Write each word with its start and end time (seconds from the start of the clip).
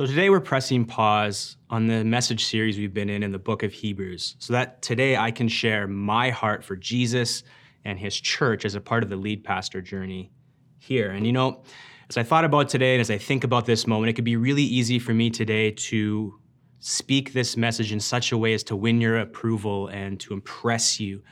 So 0.00 0.06
today 0.06 0.30
we're 0.30 0.40
pressing 0.40 0.86
pause 0.86 1.58
on 1.68 1.86
the 1.86 2.02
message 2.02 2.46
series 2.46 2.78
we've 2.78 2.94
been 2.94 3.10
in 3.10 3.22
in 3.22 3.32
the 3.32 3.38
book 3.38 3.62
of 3.62 3.70
Hebrews 3.70 4.34
so 4.38 4.54
that 4.54 4.80
today 4.80 5.14
I 5.14 5.30
can 5.30 5.46
share 5.46 5.86
my 5.86 6.30
heart 6.30 6.64
for 6.64 6.74
Jesus 6.74 7.42
and 7.84 7.98
his 7.98 8.18
church 8.18 8.64
as 8.64 8.74
a 8.74 8.80
part 8.80 9.02
of 9.02 9.10
the 9.10 9.16
lead 9.16 9.44
pastor 9.44 9.82
journey 9.82 10.32
here. 10.78 11.10
And 11.10 11.26
you 11.26 11.34
know, 11.34 11.64
as 12.08 12.16
I 12.16 12.22
thought 12.22 12.46
about 12.46 12.70
today 12.70 12.94
and 12.94 13.02
as 13.02 13.10
I 13.10 13.18
think 13.18 13.44
about 13.44 13.66
this 13.66 13.86
moment, 13.86 14.08
it 14.08 14.14
could 14.14 14.24
be 14.24 14.36
really 14.36 14.62
easy 14.62 14.98
for 14.98 15.12
me 15.12 15.28
today 15.28 15.70
to 15.70 16.34
speak 16.78 17.34
this 17.34 17.58
message 17.58 17.92
in 17.92 18.00
such 18.00 18.32
a 18.32 18.38
way 18.38 18.54
as 18.54 18.62
to 18.62 18.76
win 18.76 19.02
your 19.02 19.18
approval 19.18 19.88
and 19.88 20.18
to 20.20 20.32
impress 20.32 20.98
you. 20.98 21.22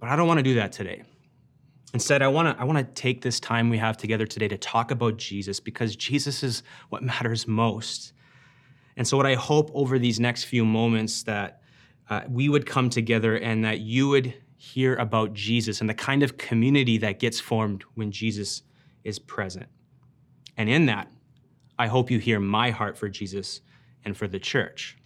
But 0.00 0.10
I 0.10 0.16
don't 0.16 0.28
want 0.28 0.36
to 0.36 0.44
do 0.44 0.56
that 0.56 0.70
today. 0.70 1.02
Instead, 1.96 2.20
I 2.20 2.28
want 2.28 2.54
to 2.54 2.62
I 2.62 2.64
want 2.66 2.76
to 2.76 2.84
take 3.02 3.22
this 3.22 3.40
time 3.40 3.70
we 3.70 3.78
have 3.78 3.96
together 3.96 4.26
today 4.26 4.48
to 4.48 4.58
talk 4.58 4.90
about 4.90 5.16
Jesus 5.16 5.60
because 5.60 5.96
Jesus 5.96 6.42
is 6.42 6.62
what 6.90 7.02
matters 7.02 7.48
most. 7.48 8.12
And 8.98 9.08
so 9.08 9.16
what 9.16 9.24
I 9.24 9.34
hope 9.34 9.70
over 9.72 9.98
these 9.98 10.20
next 10.20 10.44
few 10.44 10.62
moments 10.62 11.22
that 11.22 11.62
uh, 12.10 12.20
we 12.28 12.50
would 12.50 12.66
come 12.66 12.90
together 12.90 13.36
and 13.36 13.64
that 13.64 13.80
you 13.80 14.08
would 14.08 14.34
hear 14.58 14.94
about 14.96 15.32
Jesus 15.32 15.80
and 15.80 15.88
the 15.88 15.94
kind 15.94 16.22
of 16.22 16.36
community 16.36 16.98
that 16.98 17.18
gets 17.18 17.40
formed 17.40 17.82
when 17.94 18.10
Jesus 18.10 18.60
is 19.02 19.18
present. 19.18 19.66
And 20.58 20.68
in 20.68 20.84
that, 20.84 21.10
I 21.78 21.86
hope 21.86 22.10
you 22.10 22.18
hear 22.18 22.40
my 22.40 22.72
heart 22.72 22.98
for 22.98 23.08
Jesus 23.08 23.62
and 24.04 24.14
for 24.14 24.28
the 24.28 24.38
church. 24.38 24.98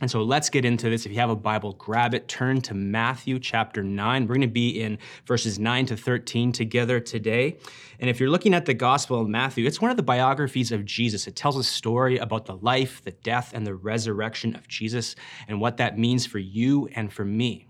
And 0.00 0.08
so 0.08 0.22
let's 0.22 0.48
get 0.48 0.64
into 0.64 0.88
this. 0.88 1.06
If 1.06 1.12
you 1.12 1.18
have 1.18 1.30
a 1.30 1.36
Bible, 1.36 1.72
grab 1.72 2.14
it, 2.14 2.28
turn 2.28 2.60
to 2.62 2.74
Matthew 2.74 3.40
chapter 3.40 3.82
9. 3.82 4.22
We're 4.22 4.34
going 4.34 4.42
to 4.42 4.46
be 4.46 4.80
in 4.80 4.98
verses 5.26 5.58
9 5.58 5.86
to 5.86 5.96
13 5.96 6.52
together 6.52 7.00
today. 7.00 7.58
And 7.98 8.08
if 8.08 8.20
you're 8.20 8.30
looking 8.30 8.54
at 8.54 8.64
the 8.64 8.74
Gospel 8.74 9.20
of 9.20 9.28
Matthew, 9.28 9.66
it's 9.66 9.80
one 9.80 9.90
of 9.90 9.96
the 9.96 10.04
biographies 10.04 10.70
of 10.70 10.84
Jesus. 10.84 11.26
It 11.26 11.34
tells 11.34 11.56
a 11.56 11.64
story 11.64 12.16
about 12.18 12.46
the 12.46 12.56
life, 12.56 13.02
the 13.02 13.10
death, 13.10 13.50
and 13.52 13.66
the 13.66 13.74
resurrection 13.74 14.54
of 14.54 14.68
Jesus 14.68 15.16
and 15.48 15.60
what 15.60 15.78
that 15.78 15.98
means 15.98 16.26
for 16.26 16.38
you 16.38 16.88
and 16.94 17.12
for 17.12 17.24
me. 17.24 17.66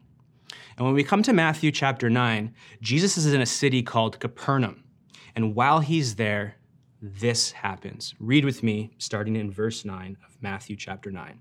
And 0.77 0.85
when 0.85 0.95
we 0.95 1.05
come 1.05 1.23
to 1.23 1.33
Matthew 1.33 1.73
chapter 1.73 2.11
9, 2.11 2.55
Jesus 2.83 3.17
is 3.17 3.33
in 3.33 3.41
a 3.41 3.47
city 3.47 3.83
called 3.83 4.21
Capernaum. 4.21 4.85
And 5.35 5.55
while 5.55 5.81
he's 5.81 6.17
there, 6.17 6.57
this 7.01 7.53
happens. 7.53 8.15
Read 8.21 8.45
with 8.45 8.63
me, 8.63 8.91
starting 8.99 9.35
in 9.35 9.51
verse 9.51 9.85
9 9.85 10.19
of 10.27 10.37
Matthew 10.43 10.77
chapter 10.77 11.11
9. 11.11 11.41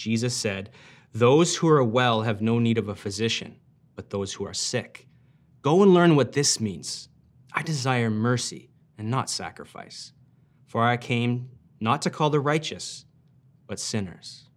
Jesus 0.00 0.34
said, 0.34 0.70
Those 1.12 1.56
who 1.56 1.68
are 1.68 1.84
well 1.84 2.22
have 2.22 2.40
no 2.40 2.58
need 2.58 2.78
of 2.78 2.88
a 2.88 2.94
physician, 2.94 3.56
but 3.94 4.08
those 4.08 4.32
who 4.32 4.46
are 4.46 4.54
sick. 4.54 5.06
Go 5.60 5.82
and 5.82 5.92
learn 5.92 6.16
what 6.16 6.32
this 6.32 6.58
means. 6.58 7.10
I 7.52 7.62
desire 7.62 8.08
mercy 8.08 8.70
and 8.96 9.10
not 9.10 9.28
sacrifice, 9.28 10.12
for 10.66 10.82
I 10.82 10.96
came 10.96 11.50
not 11.80 12.00
to 12.02 12.10
call 12.10 12.30
the 12.30 12.40
righteous, 12.40 13.04
but 13.66 13.78
sinners. 13.78 14.48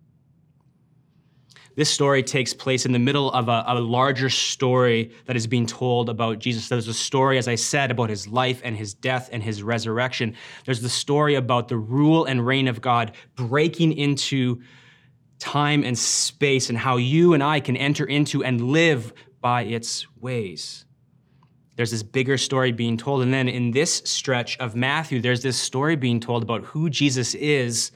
This 1.75 1.89
story 1.89 2.23
takes 2.23 2.53
place 2.53 2.85
in 2.85 2.93
the 2.93 2.99
middle 2.99 3.31
of 3.31 3.49
a, 3.49 3.63
a, 3.67 3.79
larger 3.81 4.29
story 4.29 5.11
that 5.25 5.35
is 5.35 5.47
being 5.47 5.65
told 5.65 6.07
about 6.07 6.39
Jesus. 6.39 6.69
There's 6.69 6.87
a 6.87 6.93
story, 6.93 7.37
as 7.37 7.47
I 7.47 7.55
said, 7.55 7.89
about 7.89 8.09
his 8.09 8.27
life 8.27 8.61
and 8.63 8.77
his 8.77 8.93
death 8.93 9.29
and 9.33 9.41
his 9.41 9.63
resurrection. 9.63 10.35
There's 10.65 10.81
the 10.81 10.89
story 10.89 11.35
about 11.35 11.67
the 11.67 11.77
rule 11.77 12.25
and 12.25 12.45
reign 12.45 12.67
of 12.67 12.79
God 12.79 13.13
breaking 13.35 13.93
into 13.93 14.61
time 15.43 15.83
and 15.83 15.99
space 15.99 16.69
and 16.69 16.77
how 16.77 16.95
you 16.95 17.33
and 17.33 17.43
I 17.43 17.59
can 17.59 17.75
enter 17.75 18.05
into 18.05 18.45
and 18.45 18.61
live 18.61 19.11
by 19.41 19.63
its 19.63 20.07
ways. 20.21 20.85
There's 21.75 21.91
this 21.91 22.01
bigger 22.01 22.37
story 22.37 22.71
being 22.71 22.95
told. 22.95 23.23
And 23.23 23.33
then 23.33 23.49
in 23.49 23.71
this 23.71 23.95
stretch 24.05 24.57
of 24.59 24.73
Matthew, 24.73 25.19
there's 25.19 25.43
this 25.43 25.59
story 25.59 25.97
being 25.97 26.21
told 26.21 26.43
about 26.43 26.63
who 26.63 26.89
Jesus 26.89 27.35
is 27.35 27.91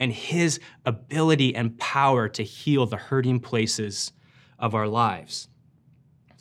and 0.00 0.12
his 0.12 0.58
ability 0.84 1.54
and 1.54 1.78
power 1.78 2.28
to 2.30 2.42
heal 2.42 2.84
the 2.84 2.96
hurting 2.96 3.38
places 3.38 4.12
of 4.58 4.74
our 4.74 4.88
lives. 4.88 5.48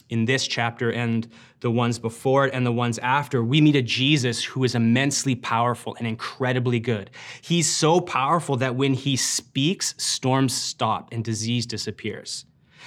In 0.10 0.26
this 0.26 0.48
chapter 0.48 0.92
and 0.92 1.28
the 1.60 1.72
ones 1.72 2.00
before 2.00 2.48
it 2.48 2.54
and 2.54 2.66
the 2.66 2.72
ones 2.72 2.98
after, 3.00 3.44
we 3.44 3.60
meet 3.60 3.76
a 3.76 3.82
Jesus 3.82 4.44
who 4.44 4.64
is 4.64 4.76
immensely 4.76 5.36
powerful 5.36 5.96
and 5.98 6.08
incredibly 6.08 6.80
good. 6.80 7.10
He's 7.42 7.74
so 7.74 8.00
powerful 8.00 8.56
that 8.58 8.76
when 8.76 8.94
he 8.94 9.16
speaks, 9.16 9.94
storms 9.98 10.56
stop 10.56 11.10
and 11.12 11.24
disease 11.24 11.66
disappears. 11.66 12.46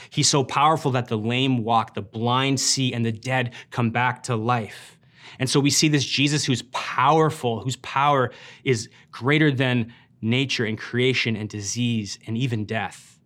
He's 0.09 0.28
so 0.28 0.44
powerful 0.44 0.92
that 0.92 1.09
the 1.09 1.19
lame 1.19 1.62
walk, 1.62 1.94
the 1.94 2.03
blind 2.03 2.59
see, 2.59 2.94
and 2.94 3.04
the 3.04 3.12
dead 3.12 3.53
come 3.70 3.91
back 3.91 4.22
to 4.25 4.36
life. 4.36 4.98
And 5.38 5.48
so 5.48 5.60
we 5.60 5.70
see 5.70 5.88
this 5.88 6.04
Jesus 6.04 6.44
who's 6.44 6.62
powerful, 6.72 7.60
whose 7.60 7.76
power 7.76 8.30
is 8.64 8.88
greater 9.10 9.50
than 9.50 9.92
nature 10.22 10.64
and 10.64 10.78
creation 10.78 11.36
and 11.36 11.48
disease 11.48 12.19
and 12.26 12.36
even 12.36 12.64
death. 12.64 13.19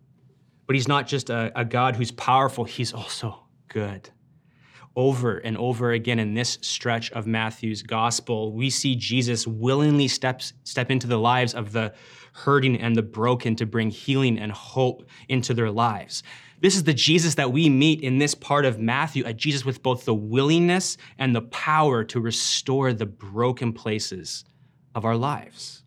But 0.67 0.75
he's 0.75 0.87
not 0.87 1.07
just 1.07 1.29
a, 1.29 1.51
a, 1.55 1.65
God 1.65 1.95
who's 1.95 2.11
powerful, 2.11 2.63
he's 2.63 2.93
also 2.93 3.44
good. 3.75 4.09
Over 4.95 5.39
and 5.39 5.57
over 5.57 5.91
again 5.91 6.17
in 6.17 6.33
this 6.33 6.57
stretch 6.61 7.11
of 7.11 7.27
Matthew's 7.27 7.83
gospel, 7.83 8.53
we 8.53 8.69
see 8.69 8.95
Jesus 8.95 9.45
willingly 9.45 10.07
steps, 10.07 10.53
step 10.63 10.89
into 10.89 11.07
the 11.07 11.19
lives 11.19 11.53
of 11.53 11.73
the 11.73 11.93
hurting 12.31 12.79
and 12.79 12.95
the 12.95 13.01
broken 13.01 13.53
to 13.57 13.65
bring 13.65 13.89
healing 13.89 14.39
and 14.39 14.49
hope 14.53 15.03
into 15.27 15.53
their 15.53 15.69
lives. 15.69 16.23
This 16.61 16.77
is 16.77 16.85
the 16.85 16.93
Jesus 16.93 17.35
that 17.35 17.51
we 17.51 17.69
meet 17.69 17.99
in 17.99 18.17
this 18.17 18.33
part 18.33 18.63
of 18.63 18.79
Matthew, 18.79 19.25
a 19.25 19.33
Jesus 19.33 19.65
with 19.65 19.83
both 19.83 20.05
the 20.05 20.15
willingness 20.15 20.95
and 21.17 21.35
the 21.35 21.41
power 21.41 22.05
to 22.05 22.21
restore 22.21 22.93
the 22.93 23.05
broken 23.05 23.73
places 23.73 24.45
of 24.95 25.03
our 25.03 25.17
lives. 25.17 25.83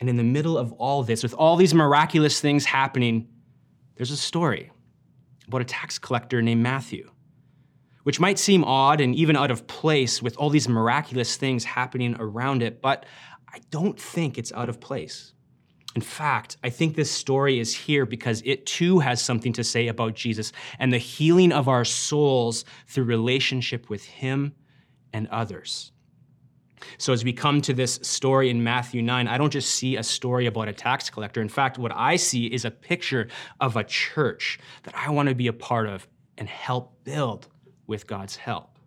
And 0.00 0.08
in 0.08 0.16
the 0.16 0.24
middle 0.24 0.56
of 0.56 0.72
all 0.72 1.02
this, 1.02 1.22
with 1.22 1.34
all 1.34 1.56
these 1.56 1.74
miraculous 1.74 2.40
things 2.40 2.64
happening, 2.64 3.28
there's 3.96 4.10
a 4.10 4.16
story 4.16 4.71
about 5.52 5.62
a 5.62 5.64
tax 5.64 5.98
collector 5.98 6.40
named 6.40 6.62
Matthew, 6.62 7.10
which 8.04 8.18
might 8.18 8.38
seem 8.38 8.64
odd 8.64 9.00
and 9.00 9.14
even 9.14 9.36
out 9.36 9.50
of 9.50 9.66
place 9.66 10.22
with 10.22 10.36
all 10.38 10.50
these 10.50 10.68
miraculous 10.68 11.36
things 11.36 11.64
happening 11.64 12.16
around 12.18 12.62
it, 12.62 12.80
but 12.80 13.06
I 13.52 13.60
don't 13.70 14.00
think 14.00 14.38
it's 14.38 14.52
out 14.52 14.68
of 14.68 14.80
place. 14.80 15.34
In 15.94 16.00
fact, 16.00 16.56
I 16.64 16.70
think 16.70 16.96
this 16.96 17.10
story 17.10 17.60
is 17.60 17.74
here 17.74 18.06
because 18.06 18.42
it 18.46 18.64
too 18.64 19.00
has 19.00 19.20
something 19.20 19.52
to 19.52 19.62
say 19.62 19.88
about 19.88 20.14
Jesus 20.14 20.52
and 20.78 20.90
the 20.90 20.98
healing 20.98 21.52
of 21.52 21.68
our 21.68 21.84
souls 21.84 22.64
through 22.86 23.04
relationship 23.04 23.90
with 23.90 24.04
Him 24.04 24.54
and 25.12 25.28
others. 25.28 25.92
So, 26.98 27.12
as 27.12 27.24
we 27.24 27.32
come 27.32 27.60
to 27.62 27.72
this 27.72 27.98
story 28.02 28.50
in 28.50 28.62
Matthew 28.62 29.02
9, 29.02 29.28
I 29.28 29.38
don't 29.38 29.52
just 29.52 29.74
see 29.74 29.96
a 29.96 30.02
story 30.02 30.46
about 30.46 30.68
a 30.68 30.72
tax 30.72 31.10
collector. 31.10 31.40
In 31.40 31.48
fact, 31.48 31.78
what 31.78 31.92
I 31.94 32.16
see 32.16 32.46
is 32.46 32.64
a 32.64 32.70
picture 32.70 33.28
of 33.60 33.76
a 33.76 33.84
church 33.84 34.58
that 34.84 34.94
I 34.96 35.10
want 35.10 35.28
to 35.28 35.34
be 35.34 35.46
a 35.46 35.52
part 35.52 35.88
of 35.88 36.06
and 36.38 36.48
help 36.48 37.04
build 37.04 37.48
with 37.86 38.06
God's 38.06 38.36
help. 38.36 38.78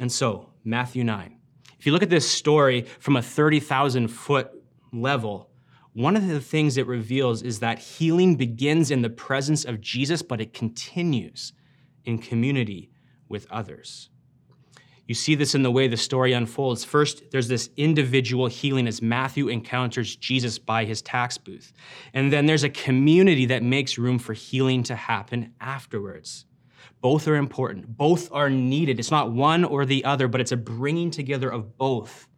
And 0.00 0.10
so, 0.10 0.50
Matthew 0.64 1.04
9. 1.04 1.36
If 1.78 1.86
you 1.86 1.92
look 1.92 2.02
at 2.02 2.10
this 2.10 2.28
story 2.28 2.82
from 2.98 3.16
a 3.16 3.22
30,000 3.22 4.08
foot 4.08 4.50
level, 4.92 5.50
one 5.92 6.16
of 6.16 6.28
the 6.28 6.40
things 6.40 6.76
it 6.76 6.86
reveals 6.86 7.42
is 7.42 7.60
that 7.60 7.78
healing 7.78 8.36
begins 8.36 8.90
in 8.90 9.02
the 9.02 9.10
presence 9.10 9.64
of 9.64 9.80
Jesus, 9.80 10.22
but 10.22 10.40
it 10.40 10.52
continues 10.52 11.52
in 12.04 12.18
community 12.18 12.90
with 13.28 13.46
others. 13.50 14.10
You 15.08 15.14
see 15.14 15.34
this 15.34 15.54
in 15.54 15.62
the 15.62 15.70
way 15.70 15.88
the 15.88 15.96
story 15.96 16.34
unfolds. 16.34 16.84
First, 16.84 17.30
there's 17.30 17.48
this 17.48 17.70
individual 17.78 18.46
healing 18.46 18.86
as 18.86 19.00
Matthew 19.00 19.48
encounters 19.48 20.14
Jesus 20.14 20.58
by 20.58 20.84
his 20.84 21.00
tax 21.00 21.38
booth. 21.38 21.72
And 22.12 22.30
then 22.30 22.44
there's 22.44 22.62
a 22.62 22.68
community 22.68 23.46
that 23.46 23.62
makes 23.62 23.96
room 23.96 24.18
for 24.18 24.34
healing 24.34 24.82
to 24.82 24.94
happen 24.94 25.54
afterwards. 25.62 26.44
Both 27.00 27.26
are 27.26 27.36
important, 27.36 27.96
both 27.96 28.30
are 28.32 28.50
needed. 28.50 29.00
It's 29.00 29.10
not 29.10 29.32
one 29.32 29.64
or 29.64 29.86
the 29.86 30.04
other, 30.04 30.28
but 30.28 30.42
it's 30.42 30.52
a 30.52 30.58
bringing 30.58 31.10
together 31.10 31.48
of 31.48 31.78
both 31.78 32.28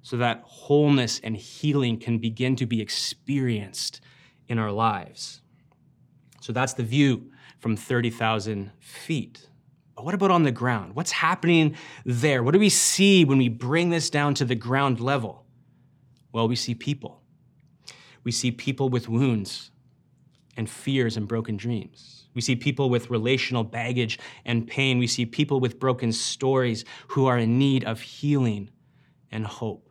so 0.00 0.16
that 0.16 0.42
wholeness 0.46 1.20
and 1.22 1.36
healing 1.36 1.98
can 1.98 2.16
begin 2.16 2.56
to 2.56 2.64
be 2.64 2.80
experienced 2.80 4.00
in 4.48 4.58
our 4.58 4.72
lives. 4.72 5.42
So 6.40 6.54
that's 6.54 6.72
the 6.72 6.84
view 6.84 7.30
from 7.58 7.76
30,000 7.76 8.72
feet. 8.80 9.46
But 9.94 10.04
what 10.04 10.14
about 10.14 10.30
on 10.30 10.42
the 10.42 10.52
ground? 10.52 10.94
What's 10.94 11.12
happening 11.12 11.76
there? 12.04 12.42
What 12.42 12.52
do 12.52 12.58
we 12.58 12.68
see 12.68 13.24
when 13.24 13.38
we 13.38 13.48
bring 13.48 13.90
this 13.90 14.10
down 14.10 14.34
to 14.34 14.44
the 14.44 14.54
ground 14.54 15.00
level? 15.00 15.44
Well, 16.32 16.48
we 16.48 16.56
see 16.56 16.74
people. 16.74 17.22
We 18.24 18.32
see 18.32 18.50
people 18.50 18.88
with 18.88 19.08
wounds 19.08 19.70
and 20.56 20.68
fears 20.68 21.16
and 21.16 21.28
broken 21.28 21.56
dreams. 21.56 22.28
We 22.34 22.40
see 22.40 22.56
people 22.56 22.88
with 22.88 23.10
relational 23.10 23.64
baggage 23.64 24.18
and 24.44 24.66
pain. 24.66 24.98
We 24.98 25.06
see 25.06 25.26
people 25.26 25.60
with 25.60 25.78
broken 25.78 26.12
stories 26.12 26.84
who 27.08 27.26
are 27.26 27.38
in 27.38 27.58
need 27.58 27.84
of 27.84 28.00
healing 28.00 28.70
and 29.30 29.46
hope. 29.46 29.90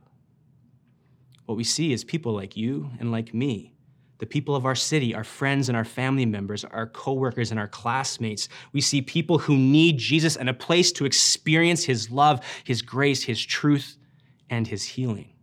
What 1.45 1.57
we 1.57 1.63
see 1.63 1.91
is 1.91 2.03
people 2.03 2.33
like 2.33 2.57
you 2.57 2.91
and 2.99 3.11
like 3.11 3.33
me, 3.33 3.73
the 4.21 4.25
people 4.27 4.55
of 4.55 4.67
our 4.67 4.75
city, 4.75 5.15
our 5.15 5.23
friends 5.23 5.67
and 5.67 5.75
our 5.75 5.83
family 5.83 6.27
members, 6.27 6.63
our 6.63 6.85
coworkers 6.85 7.49
and 7.49 7.59
our 7.59 7.67
classmates. 7.67 8.49
We 8.71 8.79
see 8.79 9.01
people 9.01 9.39
who 9.39 9.57
need 9.57 9.97
Jesus 9.97 10.35
and 10.35 10.47
a 10.47 10.53
place 10.53 10.91
to 10.93 11.05
experience 11.05 11.83
his 11.83 12.11
love, 12.11 12.45
his 12.63 12.83
grace, 12.83 13.23
his 13.23 13.43
truth, 13.43 13.97
and 14.51 14.67
his 14.67 14.83
healing. 14.83 15.33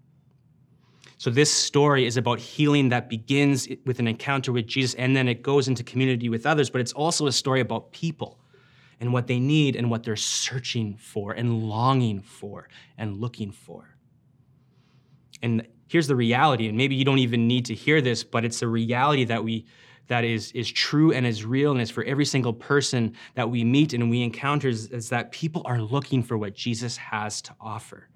So, 1.16 1.28
this 1.28 1.52
story 1.52 2.06
is 2.06 2.16
about 2.16 2.38
healing 2.38 2.90
that 2.90 3.08
begins 3.08 3.66
with 3.84 3.98
an 3.98 4.06
encounter 4.06 4.52
with 4.52 4.68
Jesus 4.68 4.94
and 4.94 5.16
then 5.16 5.26
it 5.26 5.42
goes 5.42 5.66
into 5.66 5.82
community 5.82 6.28
with 6.28 6.46
others, 6.46 6.70
but 6.70 6.80
it's 6.80 6.92
also 6.92 7.26
a 7.26 7.32
story 7.32 7.60
about 7.60 7.90
people 7.90 8.38
and 9.00 9.12
what 9.12 9.26
they 9.26 9.40
need 9.40 9.74
and 9.74 9.90
what 9.90 10.04
they're 10.04 10.14
searching 10.14 10.96
for 10.96 11.32
and 11.32 11.64
longing 11.64 12.20
for 12.20 12.68
and 12.96 13.16
looking 13.16 13.50
for. 13.50 13.96
And 15.42 15.66
here's 15.88 16.06
the 16.06 16.16
reality, 16.16 16.68
and 16.68 16.76
maybe 16.76 16.94
you 16.94 17.04
don't 17.04 17.18
even 17.18 17.48
need 17.48 17.64
to 17.66 17.74
hear 17.74 18.00
this, 18.00 18.22
but 18.22 18.44
it's 18.44 18.62
a 18.62 18.68
reality 18.68 19.24
that 19.24 19.42
we 19.42 19.66
that 20.08 20.24
is, 20.24 20.52
is 20.52 20.70
true 20.70 21.12
and 21.12 21.26
is 21.26 21.44
real 21.44 21.70
and 21.70 21.80
is 21.80 21.90
for 21.90 22.02
every 22.04 22.24
single 22.24 22.52
person 22.52 23.14
that 23.34 23.50
we 23.50 23.62
meet 23.62 23.92
and 23.92 24.08
we 24.08 24.22
encounter 24.22 24.68
is, 24.68 24.86
is 24.86 25.10
that 25.10 25.30
people 25.32 25.62
are 25.66 25.80
looking 25.80 26.22
for 26.22 26.38
what 26.38 26.54
Jesus 26.54 26.96
has 26.96 27.42
to 27.42 27.54
offer. 27.60 28.08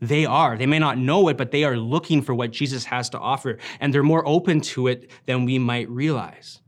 They 0.00 0.24
are. 0.24 0.56
They 0.56 0.66
may 0.66 0.78
not 0.78 0.98
know 0.98 1.28
it, 1.28 1.36
but 1.36 1.50
they 1.50 1.64
are 1.64 1.76
looking 1.76 2.22
for 2.22 2.34
what 2.34 2.50
Jesus 2.50 2.84
has 2.84 3.10
to 3.10 3.18
offer, 3.18 3.58
and 3.80 3.92
they're 3.92 4.02
more 4.02 4.26
open 4.26 4.60
to 4.62 4.86
it 4.88 5.10
than 5.26 5.44
we 5.44 5.58
might 5.58 5.88
realize. 5.90 6.60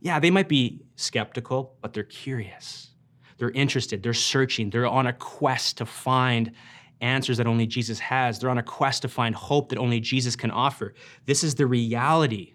Yeah, 0.00 0.20
they 0.20 0.30
might 0.30 0.48
be 0.48 0.82
skeptical, 0.94 1.76
but 1.80 1.92
they're 1.92 2.04
curious. 2.04 2.90
They're 3.38 3.50
interested. 3.50 4.02
They're 4.02 4.14
searching. 4.14 4.70
They're 4.70 4.86
on 4.86 5.06
a 5.06 5.12
quest 5.12 5.78
to 5.78 5.86
find 5.86 6.52
answers 7.00 7.36
that 7.38 7.46
only 7.46 7.66
Jesus 7.66 7.98
has. 7.98 8.38
They're 8.38 8.50
on 8.50 8.58
a 8.58 8.62
quest 8.62 9.02
to 9.02 9.08
find 9.08 9.34
hope 9.34 9.68
that 9.68 9.78
only 9.78 10.00
Jesus 10.00 10.36
can 10.36 10.50
offer. 10.50 10.94
This 11.26 11.44
is 11.44 11.54
the 11.54 11.66
reality 11.66 12.54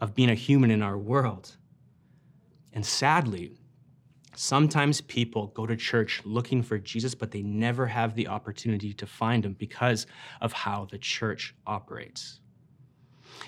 of 0.00 0.14
being 0.14 0.30
a 0.30 0.34
human 0.34 0.70
in 0.70 0.82
our 0.82 0.98
world. 0.98 1.56
And 2.72 2.84
sadly, 2.84 3.58
Sometimes 4.40 5.00
people 5.00 5.48
go 5.48 5.66
to 5.66 5.74
church 5.74 6.22
looking 6.24 6.62
for 6.62 6.78
Jesus, 6.78 7.12
but 7.12 7.32
they 7.32 7.42
never 7.42 7.88
have 7.88 8.14
the 8.14 8.28
opportunity 8.28 8.92
to 8.92 9.04
find 9.04 9.44
him 9.44 9.54
because 9.54 10.06
of 10.40 10.52
how 10.52 10.86
the 10.92 10.98
church 10.98 11.56
operates. 11.66 12.38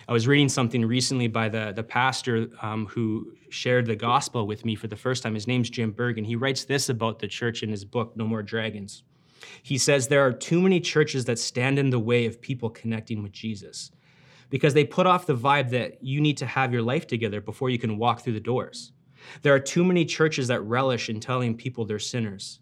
I 0.09 0.13
was 0.13 0.27
reading 0.27 0.49
something 0.49 0.85
recently 0.85 1.29
by 1.29 1.49
the, 1.49 1.73
the 1.77 1.85
pastor 1.85 2.49
um, 2.61 2.87
who 2.87 3.35
shared 3.51 3.87
the 3.87 3.95
gospel 3.95 4.49
with 4.49 4.65
me 4.65 4.75
for 4.75 4.89
the 4.89 4.97
first 4.97 5.23
time. 5.23 5.35
His 5.35 5.47
name's 5.47 5.71
Jim 5.71 5.93
Burgen. 5.93 6.25
He 6.25 6.35
writes 6.35 6.65
this 6.65 6.89
about 6.89 7.21
the 7.21 7.29
church 7.29 7.63
in 7.63 7.69
his 7.69 7.85
book, 7.85 8.17
No 8.17 8.27
More 8.27 8.43
Dragons. 8.43 9.05
He 9.63 9.79
says, 9.79 10.09
There 10.09 10.25
are 10.27 10.33
too 10.33 10.61
many 10.61 10.81
churches 10.81 11.25
that 11.27 11.39
stand 11.39 11.79
in 11.79 11.91
the 11.91 11.99
way 11.99 12.27
of 12.27 12.41
people 12.41 12.71
connecting 12.71 13.23
with 13.23 13.33
Jesus 13.33 13.91
because 14.51 14.75
they 14.75 14.85
put 14.85 15.07
off 15.07 15.27
the 15.27 15.37
vibe 15.37 15.71
that 15.71 16.03
you 16.03 16.21
need 16.21 16.37
to 16.39 16.47
have 16.47 16.73
your 16.73 16.83
life 16.83 17.07
together 17.07 17.41
before 17.41 17.71
you 17.71 17.79
can 17.79 17.99
walk 17.99 18.21
through 18.21 18.33
the 18.33 18.41
doors. 18.41 18.93
There 19.43 19.55
are 19.55 19.61
too 19.61 19.85
many 19.85 20.05
churches 20.05 20.49
that 20.49 20.63
relish 20.63 21.09
in 21.09 21.21
telling 21.21 21.57
people 21.57 21.85
they're 21.85 21.99
sinners. 21.99 22.61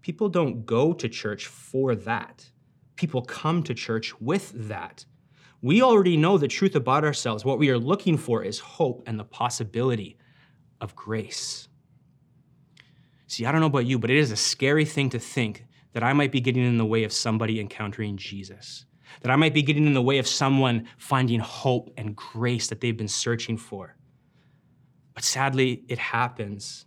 People 0.00 0.28
don't 0.28 0.64
go 0.64 0.92
to 0.92 1.08
church 1.08 1.46
for 1.46 1.94
that. 1.94 2.50
People 2.96 3.22
come 3.22 3.62
to 3.64 3.74
church 3.74 4.18
with 4.20 4.52
that. 4.68 5.04
We 5.60 5.82
already 5.82 6.16
know 6.16 6.38
the 6.38 6.48
truth 6.48 6.76
about 6.76 7.04
ourselves. 7.04 7.44
What 7.44 7.58
we 7.58 7.70
are 7.70 7.78
looking 7.78 8.16
for 8.16 8.42
is 8.42 8.58
hope 8.58 9.02
and 9.06 9.18
the 9.18 9.24
possibility 9.24 10.16
of 10.80 10.94
grace. 10.94 11.68
See, 13.26 13.44
I 13.44 13.52
don't 13.52 13.60
know 13.60 13.66
about 13.66 13.86
you, 13.86 13.98
but 13.98 14.10
it 14.10 14.16
is 14.16 14.30
a 14.30 14.36
scary 14.36 14.84
thing 14.84 15.10
to 15.10 15.18
think 15.18 15.64
that 15.92 16.02
I 16.02 16.12
might 16.12 16.32
be 16.32 16.40
getting 16.40 16.64
in 16.64 16.78
the 16.78 16.86
way 16.86 17.04
of 17.04 17.12
somebody 17.12 17.60
encountering 17.60 18.16
Jesus, 18.16 18.86
that 19.22 19.30
I 19.30 19.36
might 19.36 19.54
be 19.54 19.62
getting 19.62 19.86
in 19.86 19.94
the 19.94 20.02
way 20.02 20.18
of 20.18 20.26
someone 20.26 20.88
finding 20.98 21.40
hope 21.40 21.90
and 21.96 22.14
grace 22.14 22.68
that 22.68 22.80
they've 22.80 22.96
been 22.96 23.08
searching 23.08 23.56
for. 23.56 23.96
But 25.14 25.24
sadly, 25.24 25.84
it 25.88 25.98
happens. 25.98 26.86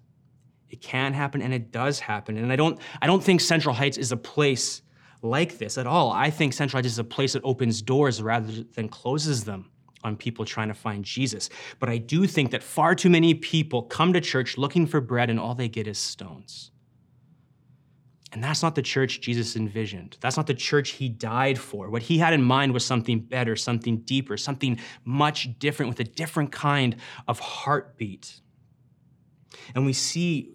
It 0.69 0.81
can 0.81 1.13
happen 1.13 1.41
and 1.41 1.53
it 1.53 1.71
does 1.71 1.99
happen. 1.99 2.37
And 2.37 2.51
I 2.51 2.55
don't, 2.55 2.79
I 3.01 3.07
don't 3.07 3.23
think 3.23 3.41
Central 3.41 3.75
Heights 3.75 3.97
is 3.97 4.11
a 4.11 4.17
place 4.17 4.81
like 5.21 5.57
this 5.57 5.77
at 5.77 5.85
all. 5.85 6.11
I 6.11 6.29
think 6.29 6.53
Central 6.53 6.77
Heights 6.77 6.93
is 6.93 6.99
a 6.99 7.03
place 7.03 7.33
that 7.33 7.43
opens 7.43 7.81
doors 7.81 8.21
rather 8.21 8.63
than 8.75 8.87
closes 8.87 9.43
them 9.43 9.69
on 10.03 10.15
people 10.15 10.45
trying 10.45 10.69
to 10.69 10.73
find 10.73 11.03
Jesus. 11.03 11.49
But 11.79 11.89
I 11.89 11.97
do 11.97 12.25
think 12.25 12.51
that 12.51 12.63
far 12.63 12.95
too 12.95 13.09
many 13.09 13.33
people 13.33 13.83
come 13.83 14.13
to 14.13 14.21
church 14.21 14.57
looking 14.57 14.87
for 14.87 15.01
bread 15.01 15.29
and 15.29 15.39
all 15.39 15.53
they 15.53 15.67
get 15.67 15.87
is 15.87 15.99
stones. 15.99 16.71
And 18.31 18.41
that's 18.41 18.63
not 18.63 18.75
the 18.75 18.81
church 18.81 19.19
Jesus 19.19 19.57
envisioned. 19.57 20.17
That's 20.21 20.37
not 20.37 20.47
the 20.47 20.53
church 20.53 20.91
he 20.91 21.09
died 21.09 21.59
for. 21.59 21.89
What 21.89 22.01
he 22.01 22.17
had 22.17 22.33
in 22.33 22.41
mind 22.41 22.73
was 22.73 22.85
something 22.85 23.19
better, 23.19 23.57
something 23.57 23.97
deeper, 23.97 24.37
something 24.37 24.79
much 25.03 25.59
different 25.59 25.89
with 25.89 25.99
a 25.99 26.05
different 26.05 26.51
kind 26.51 26.95
of 27.27 27.39
heartbeat. 27.39 28.39
And 29.75 29.85
we 29.85 29.91
see 29.91 30.53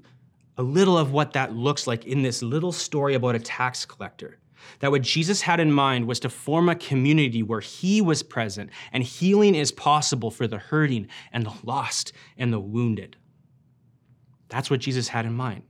a 0.57 0.63
little 0.63 0.97
of 0.97 1.13
what 1.13 1.35
that 1.35 1.55
looks 1.55 1.87
like 1.87 2.07
in 2.07 2.23
this 2.23 2.43
little 2.43 2.73
story 2.73 3.15
about 3.15 3.35
a 3.35 3.41
tax 3.41 3.85
collector. 3.85 4.39
That 4.81 4.91
what 4.91 5.03
Jesus 5.03 5.43
had 5.43 5.61
in 5.61 5.71
mind 5.71 6.07
was 6.07 6.19
to 6.21 6.31
form 6.31 6.71
a 6.71 6.75
community 6.75 7.43
where 7.43 7.61
he 7.61 8.01
was 8.01 8.23
present 8.23 8.71
and 8.91 9.03
healing 9.03 9.55
is 9.55 9.71
possible 9.71 10.31
for 10.31 10.47
the 10.47 10.59
hurting 10.59 11.09
and 11.31 11.45
the 11.45 11.53
lost 11.63 12.13
and 12.39 12.53
the 12.53 12.59
wounded. 12.59 13.17
That's 14.49 14.71
what 14.71 14.81
Jesus 14.81 15.09
had 15.09 15.27
in 15.27 15.35
mind. 15.35 15.65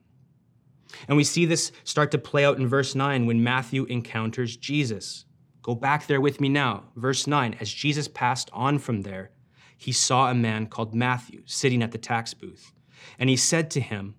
And 1.08 1.16
we 1.16 1.24
see 1.24 1.46
this 1.46 1.72
start 1.84 2.10
to 2.12 2.18
play 2.18 2.44
out 2.44 2.58
in 2.58 2.66
verse 2.66 2.94
9 2.94 3.26
when 3.26 3.42
Matthew 3.42 3.84
encounters 3.84 4.56
Jesus. 4.56 5.24
Go 5.62 5.74
back 5.74 6.06
there 6.06 6.20
with 6.20 6.40
me 6.40 6.48
now. 6.48 6.84
Verse 6.94 7.26
9 7.26 7.56
As 7.60 7.70
Jesus 7.70 8.08
passed 8.08 8.50
on 8.52 8.78
from 8.78 9.02
there, 9.02 9.30
he 9.76 9.92
saw 9.92 10.30
a 10.30 10.34
man 10.34 10.66
called 10.66 10.94
Matthew 10.94 11.42
sitting 11.44 11.82
at 11.82 11.92
the 11.92 11.98
tax 11.98 12.34
booth. 12.34 12.72
And 13.18 13.28
he 13.28 13.36
said 13.36 13.70
to 13.72 13.80
him, 13.80 14.14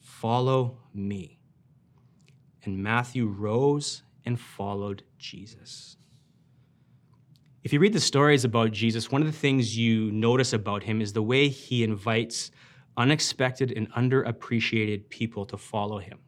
Follow 0.00 0.78
me. 0.94 1.38
And 2.64 2.82
Matthew 2.82 3.26
rose 3.26 4.02
and 4.24 4.40
followed 4.40 5.02
Jesus. 5.18 5.96
If 7.62 7.72
you 7.72 7.80
read 7.80 7.92
the 7.92 8.00
stories 8.00 8.44
about 8.44 8.72
Jesus, 8.72 9.10
one 9.10 9.22
of 9.22 9.26
the 9.26 9.38
things 9.38 9.76
you 9.76 10.10
notice 10.12 10.52
about 10.52 10.82
him 10.82 11.00
is 11.00 11.12
the 11.12 11.22
way 11.22 11.48
he 11.48 11.82
invites 11.82 12.50
unexpected 12.96 13.72
and 13.72 13.92
underappreciated 13.92 15.08
people 15.08 15.44
to 15.46 15.56
follow 15.56 15.98
him. 15.98 16.18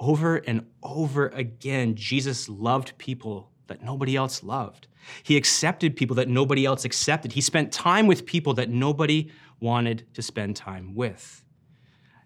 Over 0.00 0.36
and 0.36 0.66
over 0.82 1.28
again, 1.28 1.94
Jesus 1.94 2.48
loved 2.48 2.96
people 2.98 3.50
that 3.66 3.82
nobody 3.82 4.16
else 4.16 4.42
loved. 4.42 4.88
He 5.22 5.36
accepted 5.36 5.96
people 5.96 6.16
that 6.16 6.28
nobody 6.28 6.64
else 6.64 6.84
accepted. 6.84 7.32
He 7.32 7.40
spent 7.40 7.72
time 7.72 8.06
with 8.06 8.26
people 8.26 8.54
that 8.54 8.70
nobody 8.70 9.30
wanted 9.60 10.06
to 10.14 10.22
spend 10.22 10.56
time 10.56 10.94
with. 10.94 11.44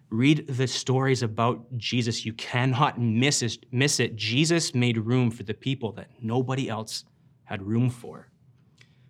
Read 0.09 0.47
the 0.47 0.67
stories 0.67 1.21
about 1.21 1.77
Jesus. 1.77 2.25
You 2.25 2.33
cannot 2.33 2.99
miss 2.99 3.41
it. 3.43 3.65
Miss 3.71 3.99
it. 3.99 4.15
Jesus 4.15 4.73
made 4.73 4.97
room 4.97 5.29
for 5.29 5.43
the 5.43 5.53
people 5.53 5.91
that 5.93 6.09
nobody 6.21 6.67
else 6.67 7.05
had 7.43 7.61
room 7.61 7.89
for 7.89 8.29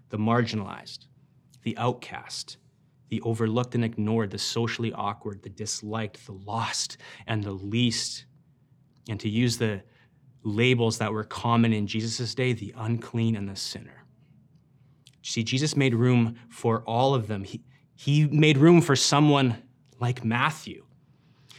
the 0.09 0.17
marginalized, 0.17 1.05
the 1.63 1.77
outcast, 1.77 2.57
the 3.09 3.21
overlooked 3.21 3.75
and 3.75 3.83
ignored, 3.83 4.31
the 4.31 4.37
socially 4.37 4.93
awkward, 4.93 5.41
the 5.41 5.49
disliked, 5.49 6.25
the 6.25 6.33
lost, 6.33 6.97
and 7.27 7.43
the 7.43 7.51
least. 7.51 8.25
And 9.09 9.19
to 9.19 9.29
use 9.29 9.57
the 9.57 9.81
labels 10.43 10.99
that 10.99 11.11
were 11.11 11.23
common 11.23 11.73
in 11.73 11.87
Jesus' 11.87 12.33
day, 12.35 12.53
the 12.53 12.73
unclean 12.77 13.35
and 13.35 13.49
the 13.49 13.55
sinner. 13.55 14.05
See, 15.21 15.43
Jesus 15.43 15.75
made 15.75 15.93
room 15.93 16.35
for 16.49 16.81
all 16.83 17.13
of 17.13 17.27
them. 17.27 17.43
He, 17.43 17.61
he 17.95 18.27
made 18.27 18.57
room 18.57 18.81
for 18.81 18.95
someone 18.95 19.61
like 19.99 20.23
Matthew. 20.23 20.85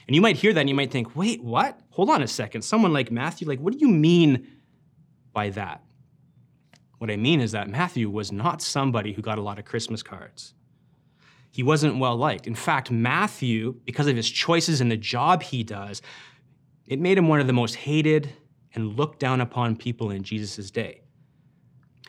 And 0.06 0.14
you 0.14 0.22
might 0.22 0.36
hear 0.36 0.52
that 0.52 0.60
and 0.60 0.68
you 0.68 0.74
might 0.74 0.90
think, 0.90 1.14
wait, 1.14 1.42
what? 1.42 1.78
Hold 1.90 2.10
on 2.10 2.22
a 2.22 2.26
second. 2.26 2.62
Someone 2.62 2.92
like 2.92 3.10
Matthew? 3.10 3.46
Like, 3.46 3.60
what 3.60 3.72
do 3.72 3.78
you 3.78 3.88
mean 3.88 4.46
by 5.32 5.50
that? 5.50 5.82
What 6.98 7.10
I 7.10 7.16
mean 7.16 7.40
is 7.40 7.52
that 7.52 7.68
Matthew 7.68 8.08
was 8.10 8.32
not 8.32 8.62
somebody 8.62 9.12
who 9.12 9.22
got 9.22 9.38
a 9.38 9.42
lot 9.42 9.58
of 9.58 9.64
Christmas 9.64 10.02
cards 10.02 10.54
he 11.50 11.62
wasn't 11.62 11.98
well 11.98 12.16
liked. 12.16 12.46
In 12.46 12.54
fact, 12.54 12.90
Matthew, 12.90 13.74
because 13.84 14.06
of 14.06 14.16
his 14.16 14.30
choices 14.30 14.80
and 14.80 14.90
the 14.90 14.96
job 14.96 15.42
he 15.42 15.62
does, 15.62 16.02
it 16.86 17.00
made 17.00 17.18
him 17.18 17.28
one 17.28 17.40
of 17.40 17.46
the 17.46 17.52
most 17.52 17.74
hated 17.74 18.32
and 18.74 18.96
looked 18.96 19.18
down 19.18 19.40
upon 19.40 19.76
people 19.76 20.10
in 20.10 20.22
Jesus' 20.22 20.70
day. 20.70 21.02